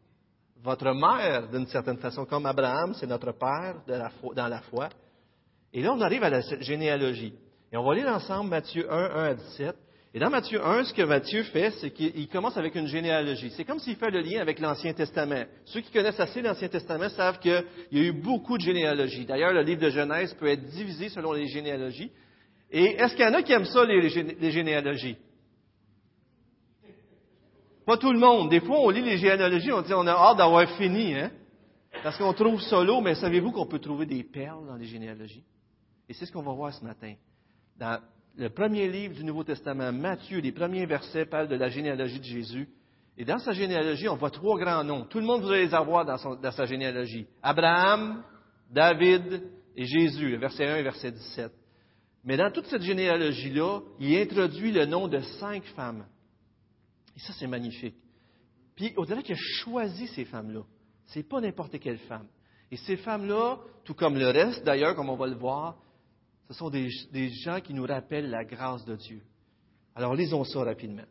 votre 0.62 0.92
mère, 0.92 1.48
d'une 1.48 1.66
certaine 1.66 1.98
façon, 1.98 2.24
comme 2.24 2.46
Abraham, 2.46 2.94
c'est 2.94 3.06
notre 3.06 3.32
père 3.32 3.82
dans 3.86 4.48
la 4.48 4.60
foi. 4.62 4.88
Et 5.72 5.82
là, 5.82 5.92
on 5.92 6.00
arrive 6.00 6.22
à 6.22 6.30
la 6.30 6.40
généalogie. 6.60 7.34
Et 7.72 7.76
on 7.76 7.84
va 7.84 7.94
lire 7.94 8.08
ensemble 8.08 8.50
Matthieu 8.50 8.90
1, 8.90 8.96
1 8.96 9.24
à 9.24 9.34
17. 9.34 9.76
Et 10.16 10.18
dans 10.18 10.30
Matthieu 10.30 10.64
1, 10.64 10.84
ce 10.84 10.94
que 10.94 11.02
Matthieu 11.02 11.42
fait, 11.42 11.72
c'est 11.72 11.90
qu'il 11.90 12.26
commence 12.28 12.56
avec 12.56 12.74
une 12.74 12.86
généalogie. 12.86 13.50
C'est 13.50 13.66
comme 13.66 13.78
s'il 13.78 13.96
fait 13.96 14.10
le 14.10 14.20
lien 14.20 14.40
avec 14.40 14.60
l'Ancien 14.60 14.94
Testament. 14.94 15.44
Ceux 15.66 15.82
qui 15.82 15.92
connaissent 15.92 16.18
assez 16.18 16.40
l'Ancien 16.40 16.68
Testament 16.68 17.10
savent 17.10 17.38
qu'il 17.38 17.62
y 17.92 18.00
a 18.00 18.02
eu 18.02 18.12
beaucoup 18.12 18.56
de 18.56 18.62
généalogies. 18.62 19.26
D'ailleurs, 19.26 19.52
le 19.52 19.60
livre 19.60 19.82
de 19.82 19.90
Genèse 19.90 20.32
peut 20.34 20.46
être 20.46 20.64
divisé 20.68 21.10
selon 21.10 21.32
les 21.32 21.46
généalogies. 21.48 22.10
Et 22.70 22.94
est-ce 22.94 23.14
qu'il 23.14 23.26
y 23.26 23.28
en 23.28 23.34
a 23.34 23.42
qui 23.42 23.52
aiment 23.52 23.66
ça, 23.66 23.84
les, 23.84 24.08
généalogies? 24.50 25.18
Pas 27.84 27.98
tout 27.98 28.12
le 28.12 28.18
monde. 28.18 28.48
Des 28.48 28.60
fois, 28.60 28.80
on 28.80 28.88
lit 28.88 29.02
les 29.02 29.18
généalogies, 29.18 29.70
on 29.70 29.82
dit 29.82 29.92
on 29.92 30.06
a 30.06 30.12
hâte 30.12 30.38
d'avoir 30.38 30.66
fini, 30.78 31.14
hein? 31.14 31.30
Parce 32.02 32.16
qu'on 32.16 32.32
trouve 32.32 32.60
solo, 32.62 33.00
mais 33.00 33.14
savez-vous 33.16 33.52
qu'on 33.52 33.66
peut 33.66 33.78
trouver 33.78 34.06
des 34.06 34.22
perles 34.24 34.66
dans 34.66 34.76
les 34.76 34.86
généalogies? 34.86 35.44
Et 36.08 36.14
c'est 36.14 36.26
ce 36.26 36.32
qu'on 36.32 36.42
va 36.42 36.52
voir 36.52 36.72
ce 36.72 36.84
matin. 36.84 37.14
Dans 37.76 38.00
le 38.36 38.50
premier 38.50 38.88
livre 38.88 39.14
du 39.14 39.24
Nouveau 39.24 39.44
Testament, 39.44 39.92
Matthieu, 39.92 40.40
les 40.40 40.52
premiers 40.52 40.86
versets 40.86 41.26
parlent 41.26 41.48
de 41.48 41.56
la 41.56 41.68
généalogie 41.68 42.20
de 42.20 42.24
Jésus. 42.24 42.68
Et 43.16 43.24
dans 43.24 43.38
sa 43.38 43.52
généalogie, 43.52 44.08
on 44.08 44.16
voit 44.16 44.30
trois 44.30 44.58
grands 44.58 44.84
noms. 44.84 45.04
Tout 45.06 45.18
le 45.18 45.24
monde 45.24 45.40
voudrait 45.40 45.64
les 45.64 45.74
avoir 45.74 46.04
dans, 46.04 46.52
sa 46.52 46.66
généalogie. 46.66 47.26
Abraham, 47.42 48.22
David 48.70 49.42
et 49.74 49.86
Jésus, 49.86 50.36
verset 50.36 50.66
1 50.66 50.76
et 50.76 50.82
verset 50.82 51.12
17. 51.12 51.52
Mais 52.24 52.36
dans 52.36 52.50
toute 52.50 52.66
cette 52.66 52.82
généalogie-là, 52.82 53.80
il 54.00 54.16
introduit 54.16 54.70
le 54.70 54.84
nom 54.84 55.08
de 55.08 55.20
cinq 55.20 55.64
femmes. 55.76 56.06
Et 57.16 57.20
ça, 57.20 57.32
c'est 57.38 57.46
magnifique. 57.46 57.96
Puis, 58.74 58.92
on 58.98 59.04
dirait 59.04 59.22
qu'il 59.22 59.34
a 59.34 59.38
choisi 59.62 60.08
ces 60.08 60.26
femmes-là. 60.26 60.62
Ce 61.06 61.18
n'est 61.18 61.24
pas 61.24 61.40
n'importe 61.40 61.78
quelle 61.78 61.98
femme. 61.98 62.26
Et 62.70 62.76
ces 62.76 62.96
femmes-là, 62.96 63.60
tout 63.84 63.94
comme 63.94 64.18
le 64.18 64.28
reste, 64.28 64.64
d'ailleurs, 64.64 64.94
comme 64.94 65.08
on 65.08 65.16
va 65.16 65.26
le 65.26 65.36
voir, 65.36 65.78
ce 66.48 66.54
sont 66.54 66.70
des, 66.70 66.88
gens 67.44 67.60
qui 67.60 67.74
nous 67.74 67.86
rappellent 67.86 68.30
la 68.30 68.44
grâce 68.44 68.84
de 68.84 68.96
Dieu. 68.96 69.22
Alors 69.94 70.14
lisons 70.14 70.44
ça 70.44 70.62
rapidement. 70.62 71.04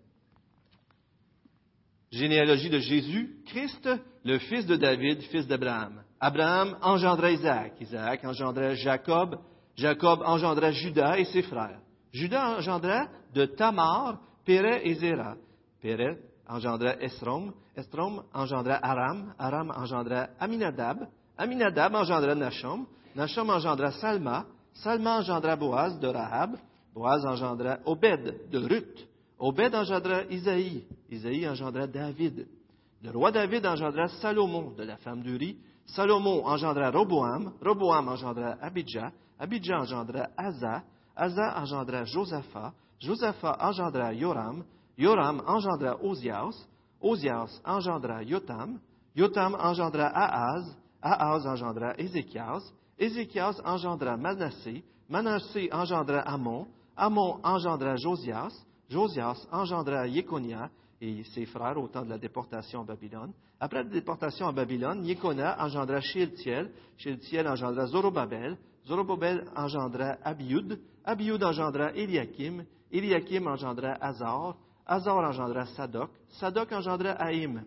Généalogie 2.12 2.70
de 2.70 2.80
Jésus, 2.80 3.36
Christ, 3.48 3.90
le 4.24 4.40
fils 4.40 4.66
de 4.66 4.76
David, 4.78 5.22
fils 5.24 5.48
d'Abraham. 5.48 6.04
Abraham 6.20 6.78
engendra 6.82 7.32
Isaac, 7.32 7.74
Isaac 7.82 8.24
engendra 8.24 8.74
Jacob, 8.76 9.40
Jacob 9.76 10.22
engendra 10.26 10.72
Judas 10.72 11.18
et 11.18 11.26
ses 11.26 11.42
frères. 11.42 11.82
Judas 12.14 12.58
engendra 12.58 13.10
de 13.34 13.46
Tamar, 13.46 14.22
Pérez 14.46 14.82
et 14.86 14.94
Zéra. 14.94 15.36
Pérez 15.82 16.18
engendra 16.48 16.96
Esrom, 17.02 17.54
Esrom 17.76 18.24
engendra 18.34 18.80
Aram, 18.82 19.34
Aram 19.38 19.72
engendra 19.72 20.30
Aminadab, 20.40 21.10
Aminadab 21.38 21.94
engendra 21.96 22.36
Nachom, 22.36 22.86
Nachom 23.16 23.50
engendra 23.50 23.92
Salma, 23.92 24.46
Salma 24.76 25.20
engendra 25.20 25.56
Boaz 25.56 25.98
de 26.00 26.08
Rahab, 26.08 26.58
Boaz 26.94 27.24
engendra 27.26 27.80
Obed 27.86 28.50
de 28.50 28.58
Ruth, 28.58 29.08
Obed 29.38 29.74
engendra 29.74 30.26
Isaïe, 30.30 30.88
Isaïe 31.10 31.46
engendra 31.46 31.88
David. 31.88 32.48
Le 33.02 33.12
roi 33.12 33.32
David 33.32 33.66
engendra 33.66 34.08
Salomon 34.22 34.72
de 34.76 34.84
la 34.84 34.98
femme 34.98 35.22
d'Uri, 35.22 35.58
Salomon 35.86 36.46
engendra 36.46 36.92
Roboam, 36.92 37.54
Roboam 37.62 38.10
engendra 38.10 38.58
Abidja, 38.62 39.12
Abidja 39.40 39.78
engendra 39.78 40.30
Asa, 40.38 40.84
Asa 41.16 41.62
engendra 41.62 42.06
Josaphat, 42.06 42.74
Josaphat 43.00 43.58
engendra 43.62 44.14
Yoram, 44.14 44.64
Yoram 44.98 45.42
engendra 45.48 45.96
Ozias, 46.04 46.56
Ozias 47.02 47.62
engendra 47.66 48.24
Yotam, 48.24 48.80
Yotam 49.16 49.56
engendra 49.56 50.08
Ahaz, 50.08 50.76
Ahaz 51.02 51.46
engendra 51.46 51.96
Ézéchias, 51.98 52.64
Ézéchias 52.98 53.60
engendra 53.66 54.16
Manassé, 54.18 54.84
Manassé 55.10 55.70
engendra 55.72 56.22
Amon, 56.22 56.68
Amon 56.96 57.40
engendra 57.44 57.96
Josias, 57.98 58.54
Josias 58.90 59.48
engendra 59.52 60.08
Yekonia 60.08 60.70
et 61.02 61.24
ses 61.34 61.46
frères 61.46 61.78
au 61.78 61.88
temps 61.90 62.06
de 62.06 62.10
la 62.10 62.18
déportation 62.18 62.80
en 62.80 62.86
Babylone. 62.86 63.34
Après 63.60 63.84
la 63.84 63.90
déportation 63.90 64.46
en 64.46 64.54
Babylone, 64.54 65.06
Yekonia 65.06 65.58
engendra 65.60 66.00
Shealtiel, 66.00 66.72
Shealtiel 66.98 67.48
engendra 67.48 67.86
Zorobabel, 67.88 68.58
Zorobabel 68.88 69.46
engendra 69.56 70.18
Abiud, 70.24 70.80
Abiud 71.04 71.44
engendra 71.44 71.92
Eliakim, 71.92 72.64
Eliakim 72.92 73.48
engendra 73.48 73.98
Azar, 74.00 74.56
Azar 74.86 75.26
engendra 75.26 75.66
Sadok, 75.66 76.12
Sadok 76.30 76.72
engendra 76.72 77.18
Haïm, 77.20 77.62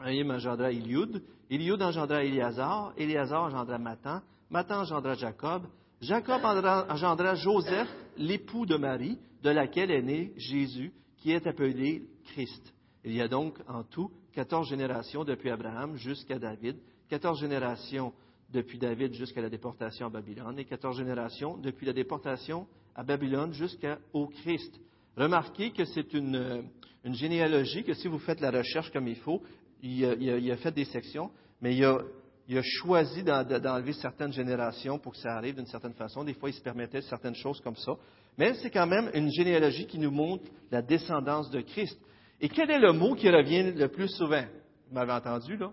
Haïm 0.00 0.30
engendra 0.30 0.70
Iliud, 0.70 1.22
Iliud 1.50 1.82
engendra 1.82 2.22
Eliazar, 2.22 2.92
Eliazar 2.96 3.42
engendra 3.42 3.78
Matan, 3.78 4.22
Matan 4.50 4.80
engendra 4.80 5.14
Jacob, 5.14 5.64
Jacob 6.00 6.42
engendra 6.44 7.34
Joseph, 7.34 7.88
l'époux 8.16 8.66
de 8.66 8.76
Marie, 8.76 9.18
de 9.42 9.50
laquelle 9.50 9.90
est 9.90 10.02
né 10.02 10.32
Jésus, 10.36 10.92
qui 11.18 11.32
est 11.32 11.46
appelé 11.46 12.06
Christ. 12.24 12.74
Il 13.04 13.14
y 13.14 13.20
a 13.20 13.28
donc 13.28 13.58
en 13.68 13.84
tout 13.84 14.10
14 14.34 14.68
générations 14.68 15.24
depuis 15.24 15.50
Abraham 15.50 15.96
jusqu'à 15.96 16.38
David, 16.38 16.76
14 17.08 17.40
générations 17.40 18.12
depuis 18.50 18.78
David 18.78 19.14
jusqu'à 19.14 19.40
la 19.40 19.48
déportation 19.48 20.06
à 20.06 20.10
Babylone 20.10 20.58
et 20.58 20.64
14 20.64 20.96
générations 20.96 21.56
depuis 21.58 21.86
la 21.86 21.92
déportation 21.92 22.66
à 22.94 23.02
Babylone 23.02 23.52
jusqu'au 23.52 24.26
Christ. 24.26 24.80
Remarquez 25.16 25.70
que 25.70 25.84
c'est 25.84 26.12
une, 26.14 26.64
généalogie 27.04 27.84
que 27.84 27.94
si 27.94 28.08
vous 28.08 28.18
faites 28.18 28.40
la 28.40 28.50
recherche 28.50 28.90
comme 28.92 29.08
il 29.08 29.16
faut, 29.16 29.42
il 29.82 30.50
a, 30.50 30.56
fait 30.56 30.72
des 30.72 30.84
sections, 30.86 31.30
mais 31.60 31.76
il 31.76 31.84
a, 31.84 31.98
il 32.46 32.58
a 32.58 32.62
choisi 32.62 33.22
d'enlever 33.22 33.94
certaines 33.94 34.32
générations 34.32 34.98
pour 34.98 35.12
que 35.12 35.18
ça 35.18 35.34
arrive 35.34 35.56
d'une 35.56 35.66
certaine 35.66 35.94
façon. 35.94 36.24
Des 36.24 36.34
fois, 36.34 36.50
il 36.50 36.54
se 36.54 36.60
permettait 36.60 37.00
certaines 37.02 37.34
choses 37.34 37.60
comme 37.60 37.76
ça. 37.76 37.92
Mais 38.36 38.54
c'est 38.54 38.70
quand 38.70 38.86
même 38.86 39.10
une 39.14 39.30
généalogie 39.30 39.86
qui 39.86 39.98
nous 39.98 40.10
montre 40.10 40.44
la 40.70 40.82
descendance 40.82 41.50
de 41.50 41.62
Christ. 41.62 41.98
Et 42.40 42.48
quel 42.48 42.70
est 42.70 42.78
le 42.78 42.92
mot 42.92 43.14
qui 43.14 43.30
revient 43.30 43.72
le 43.72 43.88
plus 43.88 44.08
souvent? 44.08 44.44
Vous 44.88 44.94
m'avez 44.94 45.12
entendu, 45.12 45.56
là? 45.56 45.70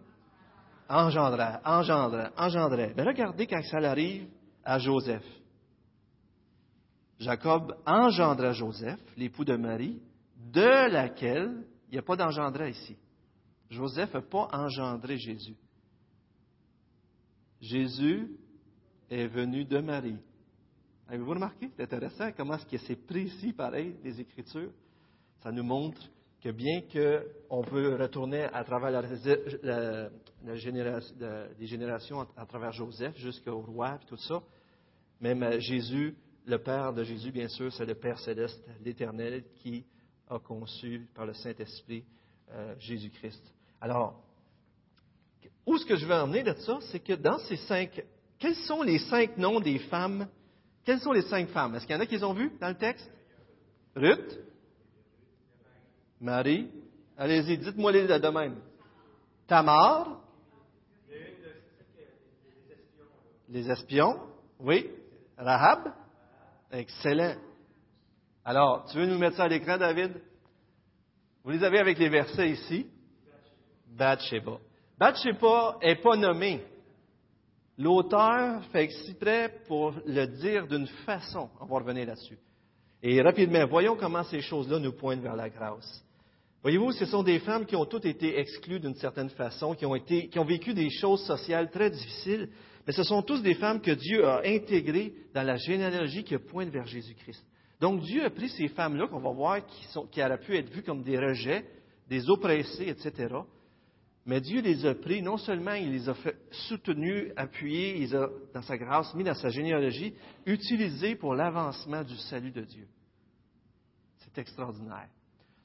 Engendra, 0.87 1.59
engendra, 1.65 2.31
engendrait. 2.37 2.93
Mais 2.95 3.03
regardez 3.03 3.47
quand 3.47 3.61
ça 3.63 3.77
arrive 3.77 4.27
à 4.63 4.77
Joseph. 4.79 5.25
Jacob 7.19 7.75
engendra 7.85 8.51
Joseph, 8.53 8.99
l'époux 9.17 9.45
de 9.45 9.55
Marie, 9.55 10.01
de 10.51 10.91
laquelle 10.91 11.65
il 11.89 11.93
n'y 11.93 11.99
a 11.99 12.01
pas 12.01 12.15
d'engendra 12.15 12.67
ici. 12.67 12.97
Joseph 13.69 14.13
n'a 14.13 14.21
pas 14.21 14.47
engendré 14.51 15.17
Jésus. 15.17 15.55
Jésus 17.61 18.27
est 19.09 19.27
venu 19.27 19.63
de 19.65 19.79
Marie. 19.79 20.17
Avez-vous 21.07 21.29
remarqué? 21.29 21.69
C'est 21.75 21.83
intéressant 21.83 22.31
comment 22.35 22.55
est-ce 22.55 22.65
que 22.65 22.77
c'est 22.77 22.95
précis, 22.95 23.53
pareil, 23.53 23.95
les 24.03 24.19
Écritures. 24.19 24.71
Ça 25.43 25.51
nous 25.51 25.63
montre 25.63 26.01
que 26.41 26.49
bien 26.49 26.81
qu'on 26.81 27.61
peut 27.63 27.95
retourner 27.95 28.43
à 28.45 28.63
travers 28.63 28.89
la, 28.91 30.09
générations 30.55 32.27
à, 32.35 32.45
travers 32.47 32.71
Joseph 32.71 33.15
jusqu'au 33.17 33.59
roi 33.59 33.99
et 34.01 34.05
tout 34.07 34.17
ça, 34.17 34.41
même 35.19 35.43
euh, 35.43 35.59
Jésus, 35.59 36.15
le 36.47 36.57
Père 36.57 36.93
de 36.93 37.03
Jésus, 37.03 37.31
bien 37.31 37.47
sûr, 37.47 37.71
c'est 37.71 37.85
le 37.85 37.93
Père 37.93 38.17
céleste, 38.19 38.63
l'Éternel, 38.83 39.43
qui 39.61 39.85
a 40.27 40.39
conçu 40.39 41.07
par 41.13 41.27
le 41.27 41.33
Saint-Esprit 41.33 42.03
euh, 42.49 42.73
Jésus-Christ. 42.79 43.53
Alors, 43.79 44.23
où 45.65 45.77
ce 45.77 45.85
que 45.85 45.95
je 45.95 46.05
veux 46.05 46.13
emmener 46.13 46.43
de 46.43 46.53
ça, 46.53 46.79
c'est 46.91 46.99
que 46.99 47.13
dans 47.13 47.37
ces 47.39 47.57
cinq, 47.57 48.03
quels 48.39 48.55
sont 48.55 48.81
les 48.81 48.99
cinq 48.99 49.37
noms 49.37 49.59
des 49.59 49.79
femmes? 49.79 50.27
Quelles 50.83 50.99
sont 50.99 51.11
les 51.11 51.21
cinq 51.23 51.49
femmes? 51.49 51.75
Est-ce 51.75 51.85
qu'il 51.85 51.95
y 51.95 51.97
en 51.97 52.01
a 52.01 52.05
qui 52.05 52.15
les 52.15 52.23
ont 52.23 52.33
vues 52.33 52.51
dans 52.59 52.69
le 52.69 52.77
texte? 52.77 53.09
Ruth, 53.95 54.39
Marie, 56.19 56.69
allez-y, 57.17 57.57
dites-moi-les 57.57 58.07
de 58.07 58.29
même. 58.29 58.55
Tamar, 59.47 60.21
les 63.49 63.69
espions, 63.69 64.19
oui. 64.59 64.89
Rahab, 65.37 65.93
excellent. 66.71 67.35
Alors, 68.45 68.85
tu 68.85 68.97
veux 68.97 69.05
nous 69.05 69.17
mettre 69.17 69.37
ça 69.37 69.43
à 69.43 69.47
l'écran, 69.47 69.77
David? 69.77 70.13
Vous 71.43 71.51
les 71.51 71.63
avez 71.63 71.79
avec 71.79 71.97
les 71.99 72.09
versets 72.09 72.51
ici? 72.51 72.87
Bathsheba. 73.87 74.57
Bathsheba 75.01 75.79
n'est 75.81 75.95
pas 75.95 76.15
nommée. 76.15 76.61
L'auteur 77.75 78.63
fait 78.65 78.83
exprès 78.83 79.51
pour 79.67 79.95
le 80.05 80.27
dire 80.27 80.67
d'une 80.67 80.85
façon. 81.07 81.49
On 81.59 81.65
va 81.65 81.79
revenir 81.79 82.05
là-dessus. 82.05 82.37
Et 83.01 83.19
rapidement, 83.19 83.65
voyons 83.65 83.95
comment 83.95 84.21
ces 84.21 84.41
choses-là 84.41 84.77
nous 84.77 84.91
pointent 84.91 85.23
vers 85.23 85.35
la 85.35 85.49
grâce. 85.49 86.05
Voyez-vous, 86.61 86.91
ce 86.91 87.07
sont 87.07 87.23
des 87.23 87.39
femmes 87.39 87.65
qui 87.65 87.75
ont 87.75 87.85
toutes 87.85 88.05
été 88.05 88.37
exclues 88.37 88.79
d'une 88.79 88.93
certaine 88.93 89.31
façon, 89.31 89.73
qui 89.73 89.87
ont, 89.87 89.95
été, 89.95 90.29
vécu 90.45 90.75
des 90.75 90.91
choses 90.91 91.25
sociales 91.25 91.71
très 91.71 91.89
difficiles, 91.89 92.49
mais 92.85 92.93
ce 92.93 93.01
sont 93.01 93.23
tous 93.23 93.41
des 93.41 93.55
femmes 93.55 93.81
que 93.81 93.89
Dieu 93.89 94.23
a 94.27 94.43
intégrées 94.45 95.13
dans 95.33 95.41
la 95.41 95.55
généalogie 95.55 96.23
qui 96.23 96.37
pointe 96.37 96.69
vers 96.69 96.85
Jésus-Christ. 96.85 97.43
Donc 97.79 98.01
Dieu 98.01 98.23
a 98.23 98.29
pris 98.29 98.49
ces 98.49 98.67
femmes-là 98.67 99.07
qu'on 99.07 99.19
va 99.19 99.31
voir 99.31 99.65
qui, 99.65 99.87
qui 100.11 100.23
auraient 100.23 100.37
pu 100.37 100.55
être 100.55 100.69
vues 100.69 100.83
comme 100.83 101.01
des 101.01 101.17
rejets, 101.17 101.65
des 102.07 102.29
oppressés, 102.29 102.89
etc., 102.89 103.33
mais 104.25 104.39
Dieu 104.39 104.61
les 104.61 104.85
a 104.85 104.93
pris, 104.93 105.21
non 105.21 105.37
seulement 105.37 105.73
il 105.73 105.91
les 105.91 106.07
a 106.07 106.13
soutenus, 106.67 107.31
appuyés, 107.35 107.95
il 107.95 108.01
les 108.01 108.15
a, 108.15 108.29
dans 108.53 108.61
sa 108.61 108.77
grâce, 108.77 109.13
mis 109.15 109.23
dans 109.23 109.33
sa 109.33 109.49
généalogie, 109.49 110.13
utilisés 110.45 111.15
pour 111.15 111.33
l'avancement 111.33 112.03
du 112.03 112.15
salut 112.17 112.51
de 112.51 112.61
Dieu. 112.61 112.87
C'est 114.17 114.37
extraordinaire. 114.37 115.09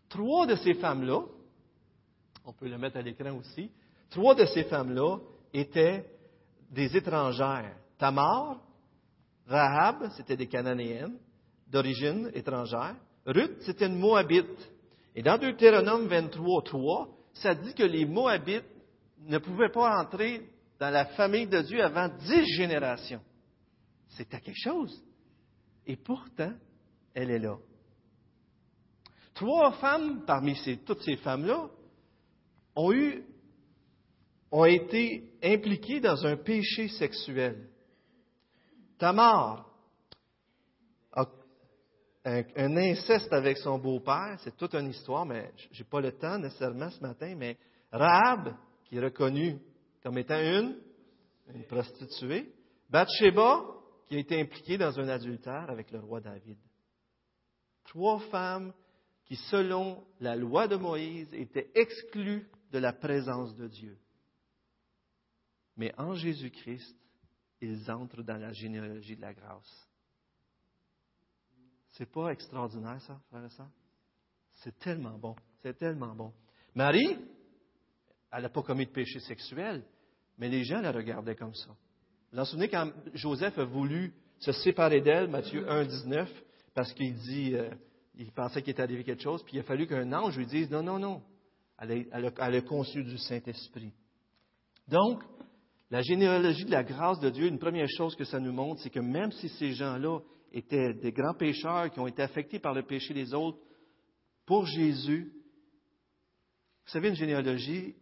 Trois 0.08 0.46
de 0.46 0.56
ces 0.56 0.75
femmes-là, 0.75 1.20
on 2.44 2.52
peut 2.52 2.68
le 2.68 2.78
mettre 2.78 2.96
à 2.96 3.02
l'écran 3.02 3.36
aussi, 3.36 3.70
trois 4.08 4.34
de 4.34 4.46
ces 4.46 4.64
femmes-là 4.64 5.18
étaient 5.52 6.06
des 6.70 6.96
étrangères. 6.96 7.76
Tamar, 7.98 8.60
Rahab, 9.46 10.10
c'était 10.16 10.36
des 10.36 10.46
Cananéennes 10.46 11.18
d'origine 11.68 12.30
étrangère. 12.34 12.96
Ruth, 13.26 13.56
c'était 13.60 13.86
une 13.86 13.98
Moabite. 13.98 14.72
Et 15.14 15.22
dans 15.22 15.38
Deutéronome 15.38 16.06
23, 16.06 16.62
3, 16.62 17.15
ça 17.40 17.55
dit 17.55 17.75
que 17.75 17.83
les 17.83 18.05
Moabites 18.05 18.64
ne 19.21 19.38
pouvaient 19.38 19.73
pas 19.73 20.00
entrer 20.00 20.49
dans 20.78 20.90
la 20.90 21.07
famille 21.07 21.47
de 21.47 21.61
Dieu 21.62 21.83
avant 21.83 22.09
dix 22.09 22.45
générations. 22.57 23.23
C'était 24.11 24.40
quelque 24.40 24.61
chose. 24.62 25.02
Et 25.87 25.97
pourtant, 25.97 26.52
elle 27.14 27.31
est 27.31 27.38
là. 27.38 27.57
Trois 29.35 29.73
femmes 29.73 30.25
parmi 30.26 30.57
toutes 30.85 31.02
ces 31.02 31.16
femmes-là 31.16 31.69
ont 32.75 32.93
eu, 32.93 33.23
ont 34.50 34.64
été 34.64 35.31
impliquées 35.43 36.00
dans 36.00 36.26
un 36.26 36.37
péché 36.37 36.88
sexuel. 36.88 37.69
Tamar 38.99 39.65
un, 42.26 42.76
inceste 42.76 43.33
avec 43.33 43.56
son 43.59 43.78
beau-père, 43.78 44.38
c'est 44.42 44.56
toute 44.56 44.75
une 44.75 44.90
histoire, 44.90 45.25
mais 45.25 45.52
je 45.71 45.78
n'ai 45.78 45.88
pas 45.88 46.00
le 46.00 46.12
temps 46.12 46.38
nécessairement 46.38 46.90
ce 46.90 47.00
matin, 47.00 47.35
mais 47.37 47.56
Rahab, 47.92 48.56
qui 48.85 48.97
est 48.97 49.00
reconnue 49.00 49.59
comme 50.02 50.18
étant 50.18 50.40
une, 50.40 50.76
une 51.54 51.64
prostituée, 51.64 52.52
Bathsheba, 52.90 53.64
qui 54.09 54.16
a 54.16 54.18
été 54.18 54.40
impliquée 54.40 54.76
dans 54.76 54.99
un 54.99 55.09
adultère 55.09 55.71
avec 55.71 55.90
le 55.92 56.00
roi 56.00 56.21
David. 56.21 56.59
Trois 57.85 58.18
femmes 58.30 58.73
qui, 59.25 59.37
selon 59.37 60.04
la 60.21 60.35
loi 60.35 60.66
de 60.66 60.76
Moïse, 60.76 61.33
étaient 61.33 61.71
exclues 61.75 62.49
de 62.73 62.78
la 62.78 62.92
présence 62.92 63.54
de 63.56 63.68
Dieu. 63.68 63.97
Mais 65.76 65.92
en 65.97 66.14
Jésus-Christ, 66.14 66.97
ils 67.61 67.90
entrent 67.90 68.23
dans 68.23 68.38
la 68.40 68.52
généalogie 68.52 69.16
de 69.16 69.23
la 69.23 69.35
grâce. 69.35 69.86
C'est 71.97 72.11
pas 72.11 72.29
extraordinaire, 72.29 73.00
ça, 73.03 73.19
frère 73.31 73.45
et 73.45 73.50
soeur? 73.50 73.69
C'est 74.62 74.79
tellement 74.79 75.19
bon. 75.19 75.35
C'est 75.62 75.79
tellement 75.79 76.15
bon. 76.15 76.33
Marie, 76.75 77.17
elle 78.33 78.43
n'a 78.43 78.49
pas 78.50 78.62
commis 78.62 78.85
de 78.85 78.91
péché 78.91 79.19
sexuel, 79.21 79.83
mais 80.37 80.49
les 80.49 80.65
gens 80.65 80.81
la 80.81 80.93
regardaient 80.93 81.37
comme 81.37 81.55
ça. 81.55 81.71
Vous 82.33 82.38
vous 82.38 82.45
souvenez 82.45 82.69
quand 82.69 82.91
Joseph 83.15 83.59
a 83.59 83.65
voulu 83.65 84.12
se 84.41 84.53
séparer 84.53 85.00
d'elle, 85.00 85.29
Matthieu 85.29 85.71
1, 85.71 85.87
19, 85.87 86.31
parce 86.75 86.93
qu'il 86.93 87.15
dit, 87.15 87.55
euh, 87.55 87.71
il 88.15 88.31
pensait 88.31 88.61
qu'il 88.61 88.73
était 88.73 88.83
arrivé 88.83 89.03
quelque 89.03 89.23
chose, 89.23 89.43
puis 89.45 89.57
il 89.57 89.61
a 89.61 89.62
fallu 89.62 89.87
qu'un 89.87 90.12
ange 90.12 90.37
lui 90.37 90.47
dise, 90.47 90.71
non, 90.71 90.83
non, 90.83 90.99
non, 90.99 91.23
elle 91.79 92.07
a, 92.12 92.61
conçu 92.61 93.03
du 93.05 93.17
Saint-Esprit. 93.17 93.93
Donc, 94.88 95.23
la 95.91 96.03
généalogie 96.03 96.67
de 96.67 96.71
la 96.73 96.85
grâce 96.85 97.21
de 97.21 97.31
Dieu, 97.31 97.47
une 97.47 97.59
première 97.59 97.88
chose 97.88 98.15
que 98.17 98.25
ça 98.25 98.38
nous 98.38 98.53
montre, 98.53 98.83
c'est 98.83 98.91
que 98.91 99.00
même 99.00 99.33
si 99.33 99.49
ces 99.49 99.73
gens-là 99.73 100.21
étaient 100.53 100.95
des 100.95 101.12
grands 101.12 101.35
pécheurs 101.35 101.91
qui 101.91 102.00
ont 102.00 102.07
été 102.07 102.23
affectés 102.23 102.59
par 102.59 102.75
le 102.75 102.83
péché 102.83 103.15
des 103.15 103.35
autres 103.35 103.59
pour 104.47 104.67
Jésus. 104.67 105.33
Vous 106.85 106.93
savez, 106.93 107.09
une 107.09 107.17
généalogie, 107.17 107.95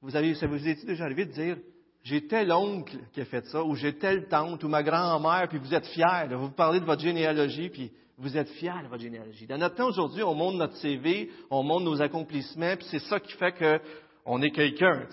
vous 0.00 0.16
avez, 0.16 0.34
ça 0.34 0.46
vous 0.46 0.66
est 0.66 0.84
déjà 0.86 1.04
arrivé 1.04 1.26
de 1.26 1.32
dire, 1.32 1.58
j'ai 2.02 2.26
tel 2.26 2.50
oncle 2.50 2.96
qui 3.12 3.20
a 3.20 3.26
fait 3.26 3.44
ça, 3.46 3.62
ou 3.62 3.74
j'ai 3.74 3.98
telle 3.98 4.26
tante, 4.28 4.64
ou 4.64 4.68
ma 4.68 4.82
grand-mère, 4.82 5.48
puis 5.48 5.58
vous 5.58 5.74
êtes 5.74 5.86
fiers. 5.86 6.28
Vous 6.30 6.50
parlez 6.50 6.80
de 6.80 6.86
votre 6.86 7.02
généalogie, 7.02 7.68
puis 7.68 7.92
vous 8.16 8.36
êtes 8.36 8.48
fiers 8.52 8.82
de 8.82 8.88
votre 8.88 9.02
généalogie. 9.02 9.46
Dans 9.46 9.58
notre 9.58 9.74
temps 9.74 9.88
aujourd'hui, 9.88 10.22
on 10.22 10.34
montre 10.34 10.56
notre 10.56 10.76
CV, 10.76 11.30
on 11.50 11.62
montre 11.62 11.84
nos 11.84 12.00
accomplissements, 12.00 12.76
puis 12.76 12.86
c'est 12.90 13.00
ça 13.00 13.20
qui 13.20 13.32
fait 13.32 13.52
qu'on 13.52 14.40
est 14.40 14.50
quelqu'un. 14.50 15.06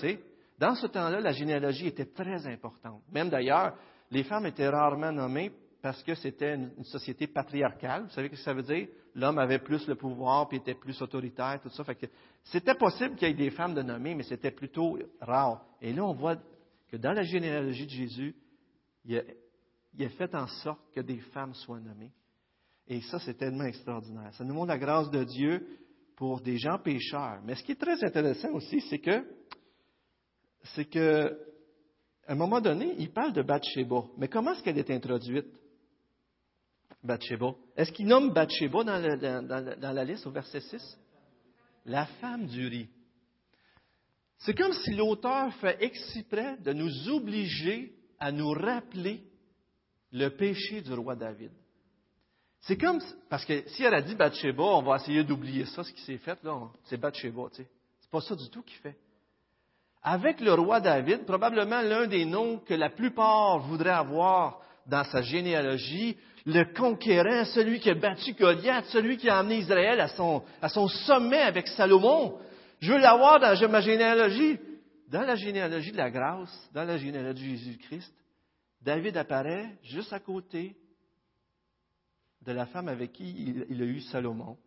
Dans 0.58 0.75
ce 0.75 0.88
temps-là, 0.88 1.20
la 1.20 1.34
généalogie 1.34 1.88
était 1.88 2.06
très 2.06 2.48
importante. 2.48 3.01
Même 3.12 3.30
d'ailleurs, 3.30 3.74
les 4.10 4.24
femmes 4.24 4.46
étaient 4.46 4.70
rarement 4.70 5.12
nommées 5.12 5.51
parce 5.88 6.03
que 6.03 6.15
c'était 6.15 6.56
une, 6.56 6.84
société 6.84 7.27
patriarcale. 7.27 8.03
Vous 8.03 8.10
savez 8.10 8.27
ce 8.27 8.34
que 8.34 8.39
ça 8.41 8.53
veut 8.53 8.62
dire? 8.62 8.89
L'homme 9.15 9.39
avait 9.39 9.60
plus 9.60 9.88
le 9.88 9.96
pouvoir, 9.96 10.50
puis 10.50 10.58
était 10.58 10.74
plus 10.74 11.01
autoritaire, 11.01 11.62
tout 11.63 11.70
ça. 11.70 11.86
c'était 12.44 12.75
possible 12.75 13.15
qu'il 13.15 13.29
y 13.29 13.32
ait 13.32 13.34
des 13.34 13.51
femmes 13.51 13.74
de 13.74 13.82
nommer, 13.82 14.13
mais 14.13 14.24
c'était 14.24 14.51
plutôt 14.51 15.00
rare. 15.22 15.65
Et 15.82 15.94
là, 15.94 16.03
on 16.03 16.12
voit 16.12 16.36
que 16.89 16.98
dans 16.98 17.13
la 17.13 17.24
généalogie 17.24 17.86
de 17.86 17.91
Jésus, 17.91 18.36
il 19.06 19.15
a, 19.17 20.10
fait 20.10 20.36
en 20.36 20.48
sorte 20.48 20.82
que 20.94 21.00
des 21.00 21.20
femmes 21.20 21.53
soient 21.53 21.79
nommées. 21.79 22.12
Et 22.89 23.00
ça, 23.00 23.20
c'est 23.20 23.36
tellement 23.36 23.63
extraordinaire. 23.63 24.34
Ça 24.34 24.44
nous 24.44 24.53
montre 24.53 24.67
la 24.67 24.77
grâce 24.77 25.10
de 25.10 25.24
Dieu 25.24 25.65
pour 26.17 26.41
des 26.41 26.58
gens 26.58 26.79
pécheurs. 26.79 27.39
Mais 27.46 27.56
ce 27.56 27.63
qui 27.63 27.72
est 27.72 27.79
très 27.79 28.03
intéressant 28.03 28.51
aussi, 28.51 28.82
c'est 28.89 29.00
que 29.00 29.25
c'est 30.75 30.89
que, 30.89 31.29
à 32.27 32.34
un 32.34 32.36
moment 32.36 32.60
donné, 32.60 32.94
il 33.00 33.10
parle 33.13 33.32
de 33.32 33.41
Bathsheba. 33.41 34.03
Mais 34.17 34.27
comment 34.27 34.51
est-ce 34.51 34.63
qu'elle 34.63 34.79
est 34.79 34.91
introduite, 34.91 35.48
Bathsheba? 37.07 37.53
Est-ce 37.75 37.91
qu'il 37.91 38.05
nomme 38.05 38.31
Bathsheba 38.31 38.83
dans, 38.83 39.93
la 39.93 40.03
liste 40.03 40.27
au 40.27 40.31
verset 40.31 40.61
6? 40.61 40.99
La 41.85 42.05
femme 42.05 42.45
du 42.45 42.67
riz. 42.67 42.89
C'est 44.39 44.53
comme 44.53 44.73
si 44.73 44.93
l'auteur 44.93 45.51
fait 45.55 45.81
exprès 45.81 46.57
de 46.57 46.73
nous 46.73 47.09
obliger 47.09 47.95
à 48.19 48.31
nous 48.31 48.51
rappeler 48.51 49.23
le 50.11 50.29
péché 50.29 50.81
du 50.81 50.93
roi 50.93 51.15
David. 51.15 51.51
C'est 52.61 52.77
comme, 52.77 53.01
parce 53.29 53.45
que 53.45 53.67
si 53.69 53.83
elle 53.83 53.93
a 53.93 54.01
dit 54.01 54.15
Bathsheba, 54.15 54.63
on 54.63 54.83
va 54.83 54.97
essayer 54.97 55.23
d'oublier 55.23 55.65
ça, 55.65 55.83
ce 55.83 55.91
qui 55.91 56.01
s'est 56.01 56.17
fait, 56.17 56.43
là, 56.43 56.69
c'est 56.83 56.97
Bathsheba, 56.97 57.49
tu 57.49 57.63
sais. 57.63 57.69
C'est 58.01 58.11
pas 58.11 58.21
ça 58.21 58.35
du 58.35 58.49
tout 58.49 58.61
qu'il 58.61 58.77
fait 58.77 58.97
avec 60.03 60.39
le 60.39 60.53
roi 60.53 60.79
David, 60.79 61.25
probablement 61.25 61.81
l'un 61.81 62.07
des 62.07 62.23
noms 62.23 62.59
que 62.59 62.73
la 62.73 62.89
plupart 62.89 63.59
voudraient 63.59 63.89
avoir 63.89 64.61
dans 64.88 65.03
sa 65.06 65.22
généalogie, 65.22 66.17
le 66.46 66.63
conquérant, 66.74 67.46
celui 67.46 67.79
qui 67.79 67.89
a 67.89 67.96
battu 67.96 68.34
Goliath, 68.34 68.86
celui 68.86 69.17
qui 69.17 69.29
a 69.29 69.39
amené 69.39 69.58
Israël 69.58 70.00
à 70.00 70.08
son, 70.08 70.44
à 70.62 70.70
son 70.70 70.88
sommet 70.88 71.41
avec 71.41 71.67
Salomon. 71.67 72.39
Je 72.79 72.94
veux 72.94 73.00
l'avoir 73.00 73.39
dans 73.39 73.70
ma 73.70 73.82
généalogie. 73.82 74.60
Dans 75.10 75.22
la 75.22 75.36
généalogie 75.36 75.91
de 75.91 75.98
la 75.98 76.12
grâce, 76.12 76.70
dans 76.74 76.84
la 76.84 76.98
généalogie 76.98 77.51
de 77.53 77.58
Jésus-Christ, 77.58 78.13
David 78.82 79.15
apparaît 79.15 79.77
juste 79.84 80.12
à 80.12 80.20
côté 80.20 80.75
de 82.41 82.51
la 82.51 82.65
femme 82.65 82.89
avec 82.89 83.13
qui 83.13 83.65
il, 83.70 83.82
a 83.82 83.86
eu 83.86 84.01
Salomon, 84.01 84.58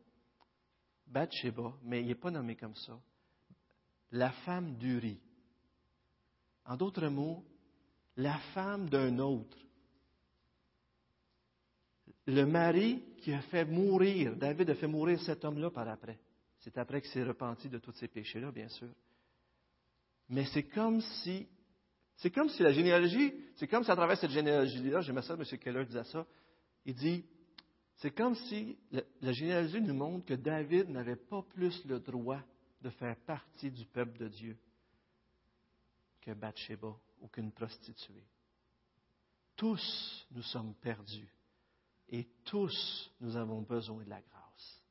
Bathsheba, 1.07 1.73
mais 1.83 2.01
il 2.01 2.09
n'est 2.09 2.15
pas 2.15 2.31
nommé 2.31 2.57
comme 2.57 2.75
ça. 2.75 2.99
La 4.13 4.31
femme 4.31 4.77
d'Uri. 4.77 5.19
En 6.65 6.77
d'autres 6.77 7.09
mots, 7.09 7.45
la 8.17 8.39
femme 8.55 8.89
d'un 8.89 9.19
autre. 9.19 9.57
Le 12.31 12.47
mari 12.47 13.03
qui 13.23 13.33
a 13.33 13.41
fait 13.43 13.65
mourir, 13.65 14.37
David 14.37 14.71
a 14.71 14.77
fait 14.77 14.87
mourir 14.87 15.21
cet 15.23 15.45
homme-là 15.45 15.71
par 15.71 15.89
après. 15.89 16.17
C'est 16.61 16.79
après 16.79 17.01
qu'il 17.01 17.11
s'est 17.11 17.25
repenti 17.25 17.69
de 17.69 17.79
tous 17.79 17.91
ses 17.93 18.07
péchés-là, 18.07 18.53
bien 18.53 18.69
sûr. 18.69 18.91
Mais 20.29 20.45
c'est 20.53 20.63
comme 20.63 21.01
si, 21.01 21.49
c'est 22.19 22.31
comme 22.31 22.49
si 22.49 22.63
la 22.63 22.71
généalogie, 22.71 23.35
c'est 23.57 23.67
comme 23.67 23.83
si 23.83 23.91
à 23.91 23.97
travers 23.97 24.17
cette 24.17 24.31
généalogie-là, 24.31 25.01
j'aimais 25.01 25.23
ça, 25.23 25.35
M. 25.35 25.45
Keller 25.59 25.85
disait 25.87 26.05
ça, 26.05 26.25
il 26.85 26.95
dit, 26.95 27.25
c'est 27.97 28.13
comme 28.13 28.37
si 28.37 28.79
la 29.21 29.33
généalogie 29.33 29.81
nous 29.81 29.95
montre 29.95 30.27
que 30.27 30.35
David 30.35 30.89
n'avait 30.89 31.17
pas 31.17 31.43
plus 31.43 31.85
le 31.85 31.99
droit 31.99 32.43
de 32.81 32.91
faire 32.91 33.17
partie 33.27 33.73
du 33.73 33.85
peuple 33.87 34.19
de 34.19 34.29
Dieu 34.29 34.57
que 36.21 36.31
Bathsheba 36.31 36.95
ou 37.23 37.27
qu'une 37.27 37.51
prostituée. 37.51 38.25
Tous 39.57 40.29
nous 40.31 40.43
sommes 40.43 40.75
perdus 40.81 41.29
et 42.11 42.27
tous 42.45 43.11
nous 43.21 43.37
avons 43.37 43.63
besoin 43.63 44.03
de 44.05 44.11
la 44.11 44.21
grâce. 44.21 44.83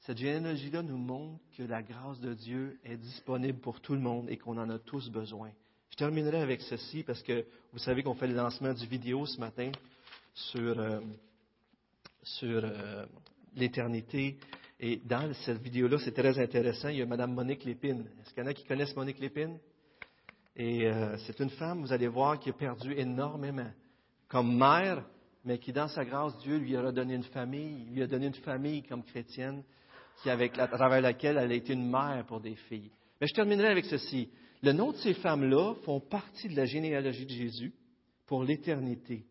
Cette 0.00 0.18
généalogie-là 0.18 0.82
nous 0.82 0.96
montre 0.96 1.40
que 1.56 1.62
la 1.62 1.82
grâce 1.82 2.20
de 2.20 2.34
Dieu 2.34 2.78
est 2.84 2.96
disponible 2.96 3.60
pour 3.60 3.80
tout 3.80 3.94
le 3.94 4.00
monde 4.00 4.28
et 4.30 4.36
qu'on 4.36 4.58
en 4.58 4.68
a 4.70 4.78
tous 4.78 5.08
besoin. 5.10 5.52
Je 5.90 5.96
terminerai 5.96 6.40
avec 6.40 6.62
ceci 6.62 7.02
parce 7.02 7.22
que 7.22 7.44
vous 7.72 7.78
savez 7.78 8.02
qu'on 8.02 8.14
fait 8.14 8.26
le 8.26 8.34
lancement 8.34 8.72
du 8.72 8.86
vidéo 8.86 9.26
ce 9.26 9.38
matin 9.38 9.70
sur, 10.34 10.78
euh, 10.78 11.00
sur 12.22 12.64
euh, 12.64 13.06
l'éternité 13.54 14.38
et 14.80 14.96
dans 14.96 15.32
cette 15.34 15.62
vidéo-là, 15.62 15.98
c'est 15.98 16.12
très 16.12 16.36
intéressant. 16.40 16.88
Il 16.88 16.96
y 16.96 17.02
a 17.02 17.06
Mme 17.06 17.34
Monique 17.34 17.64
Lépine. 17.64 18.04
Est-ce 18.20 18.34
qu'il 18.34 18.42
y 18.42 18.46
en 18.46 18.50
a 18.50 18.54
qui 18.54 18.64
connaissent 18.64 18.96
Monique 18.96 19.20
Lépine? 19.20 19.58
Et 20.56 20.86
euh, 20.86 21.16
c'est 21.26 21.40
une 21.40 21.50
femme, 21.50 21.80
vous 21.80 21.92
allez 21.92 22.08
voir, 22.08 22.38
qui 22.38 22.50
a 22.50 22.52
perdu 22.52 22.92
énormément 22.92 23.70
comme 24.28 24.56
mère, 24.56 25.04
mais 25.44 25.58
qui, 25.58 25.72
dans 25.72 25.88
sa 25.88 26.04
grâce, 26.04 26.38
Dieu 26.38 26.56
lui 26.56 26.76
a 26.76 26.92
donné 26.92 27.14
une 27.14 27.24
famille, 27.24 27.86
lui 27.90 28.02
a 28.02 28.06
donné 28.06 28.26
une 28.26 28.34
famille 28.34 28.82
comme 28.82 29.02
chrétienne, 29.02 29.62
qui 30.22 30.30
avec 30.30 30.58
à 30.58 30.68
travers 30.68 31.00
laquelle 31.00 31.38
elle 31.38 31.52
a 31.52 31.54
été 31.54 31.72
une 31.72 31.90
mère 31.90 32.24
pour 32.26 32.40
des 32.40 32.54
filles. 32.54 32.90
Mais 33.20 33.26
je 33.26 33.34
terminerai 33.34 33.68
avec 33.68 33.86
ceci. 33.86 34.30
Le 34.62 34.72
nom 34.72 34.92
de 34.92 34.96
ces 34.98 35.14
femmes-là 35.14 35.74
font 35.84 36.00
partie 36.00 36.48
de 36.48 36.56
la 36.56 36.66
généalogie 36.66 37.26
de 37.26 37.30
Jésus 37.30 37.72
pour 38.26 38.44
l'éternité. 38.44 39.24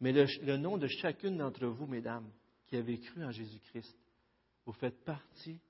Mais 0.00 0.12
le, 0.12 0.26
le 0.42 0.56
nom 0.56 0.78
de 0.78 0.88
chacune 0.88 1.36
d'entre 1.36 1.66
vous, 1.66 1.86
mesdames, 1.86 2.28
qui 2.66 2.76
avez 2.76 2.98
cru 2.98 3.24
en 3.24 3.30
Jésus-Christ, 3.30 3.96
vous 4.66 4.72
faites 4.72 5.04
partie 5.04 5.60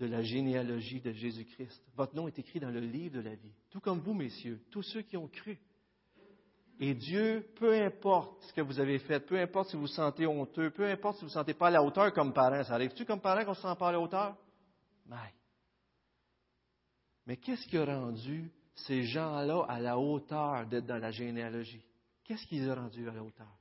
de 0.00 0.06
la 0.06 0.22
généalogie 0.22 1.00
de 1.00 1.12
Jésus-Christ. 1.12 1.82
Votre 1.96 2.14
nom 2.16 2.26
est 2.26 2.38
écrit 2.38 2.60
dans 2.60 2.70
le 2.70 2.80
livre 2.80 3.16
de 3.16 3.20
la 3.20 3.34
vie, 3.34 3.52
tout 3.70 3.80
comme 3.80 4.00
vous, 4.00 4.14
messieurs, 4.14 4.60
tous 4.70 4.82
ceux 4.82 5.02
qui 5.02 5.16
ont 5.16 5.28
cru. 5.28 5.58
Et 6.80 6.94
Dieu, 6.94 7.46
peu 7.56 7.72
importe 7.80 8.42
ce 8.42 8.52
que 8.52 8.60
vous 8.60 8.80
avez 8.80 8.98
fait, 8.98 9.20
peu 9.20 9.38
importe 9.38 9.70
si 9.70 9.76
vous 9.76 9.82
vous 9.82 9.88
sentez 9.88 10.26
honteux, 10.26 10.70
peu 10.70 10.90
importe 10.90 11.16
si 11.16 11.20
vous 11.20 11.26
ne 11.26 11.30
vous 11.30 11.34
sentez 11.34 11.54
pas 11.54 11.68
à 11.68 11.70
la 11.70 11.82
hauteur 11.82 12.12
comme 12.12 12.32
parent, 12.32 12.64
ça 12.64 12.74
arrive-tu 12.74 13.04
comme 13.04 13.20
parent 13.20 13.44
qu'on 13.44 13.50
ne 13.50 13.56
se 13.56 13.62
sent 13.62 13.76
pas 13.78 13.90
à 13.90 13.92
la 13.92 14.00
hauteur? 14.00 14.36
Mais 17.26 17.36
qu'est-ce 17.36 17.66
qui 17.68 17.76
a 17.76 17.84
rendu 17.84 18.50
ces 18.74 19.04
gens-là 19.04 19.64
à 19.68 19.78
la 19.78 19.98
hauteur 19.98 20.66
d'être 20.66 20.86
dans 20.86 20.98
la 20.98 21.12
généalogie? 21.12 21.84
Qu'est-ce 22.24 22.44
qui 22.46 22.56
les 22.56 22.68
a 22.68 22.74
rendus 22.74 23.08
à 23.08 23.12
la 23.12 23.22
hauteur? 23.22 23.56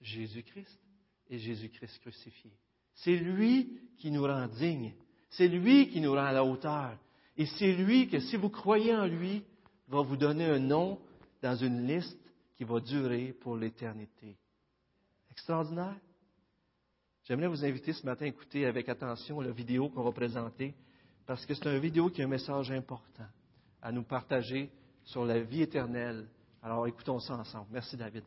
Jésus-Christ 0.00 0.80
et 1.28 1.38
Jésus-Christ 1.38 1.98
crucifié. 1.98 2.52
C'est 2.94 3.16
lui 3.16 3.80
qui 3.96 4.12
nous 4.12 4.22
rend 4.22 4.46
dignes. 4.46 4.94
C'est 5.30 5.48
lui 5.48 5.88
qui 5.90 6.00
nous 6.00 6.12
rend 6.12 6.24
à 6.24 6.32
la 6.32 6.44
hauteur. 6.44 6.96
Et 7.36 7.46
c'est 7.46 7.72
lui 7.72 8.08
que, 8.08 8.18
si 8.18 8.36
vous 8.36 8.48
croyez 8.48 8.94
en 8.94 9.06
lui, 9.06 9.44
va 9.88 10.02
vous 10.02 10.16
donner 10.16 10.44
un 10.44 10.58
nom 10.58 10.98
dans 11.42 11.54
une 11.54 11.86
liste 11.86 12.18
qui 12.56 12.64
va 12.64 12.80
durer 12.80 13.34
pour 13.40 13.56
l'éternité. 13.56 14.36
Extraordinaire. 15.30 15.96
J'aimerais 17.24 17.48
vous 17.48 17.64
inviter 17.64 17.92
ce 17.92 18.04
matin 18.04 18.24
à 18.24 18.28
écouter 18.28 18.66
avec 18.66 18.88
attention 18.88 19.40
la 19.40 19.50
vidéo 19.50 19.90
qu'on 19.90 20.02
va 20.02 20.12
présenter, 20.12 20.74
parce 21.26 21.44
que 21.44 21.54
c'est 21.54 21.66
une 21.66 21.78
vidéo 21.78 22.08
qui 22.08 22.22
a 22.22 22.24
un 22.24 22.28
message 22.28 22.70
important 22.70 23.26
à 23.82 23.92
nous 23.92 24.02
partager 24.02 24.70
sur 25.04 25.24
la 25.24 25.38
vie 25.38 25.62
éternelle. 25.62 26.26
Alors 26.62 26.86
écoutons 26.86 27.20
ça 27.20 27.34
ensemble. 27.34 27.66
Merci 27.70 27.96
David. 27.96 28.24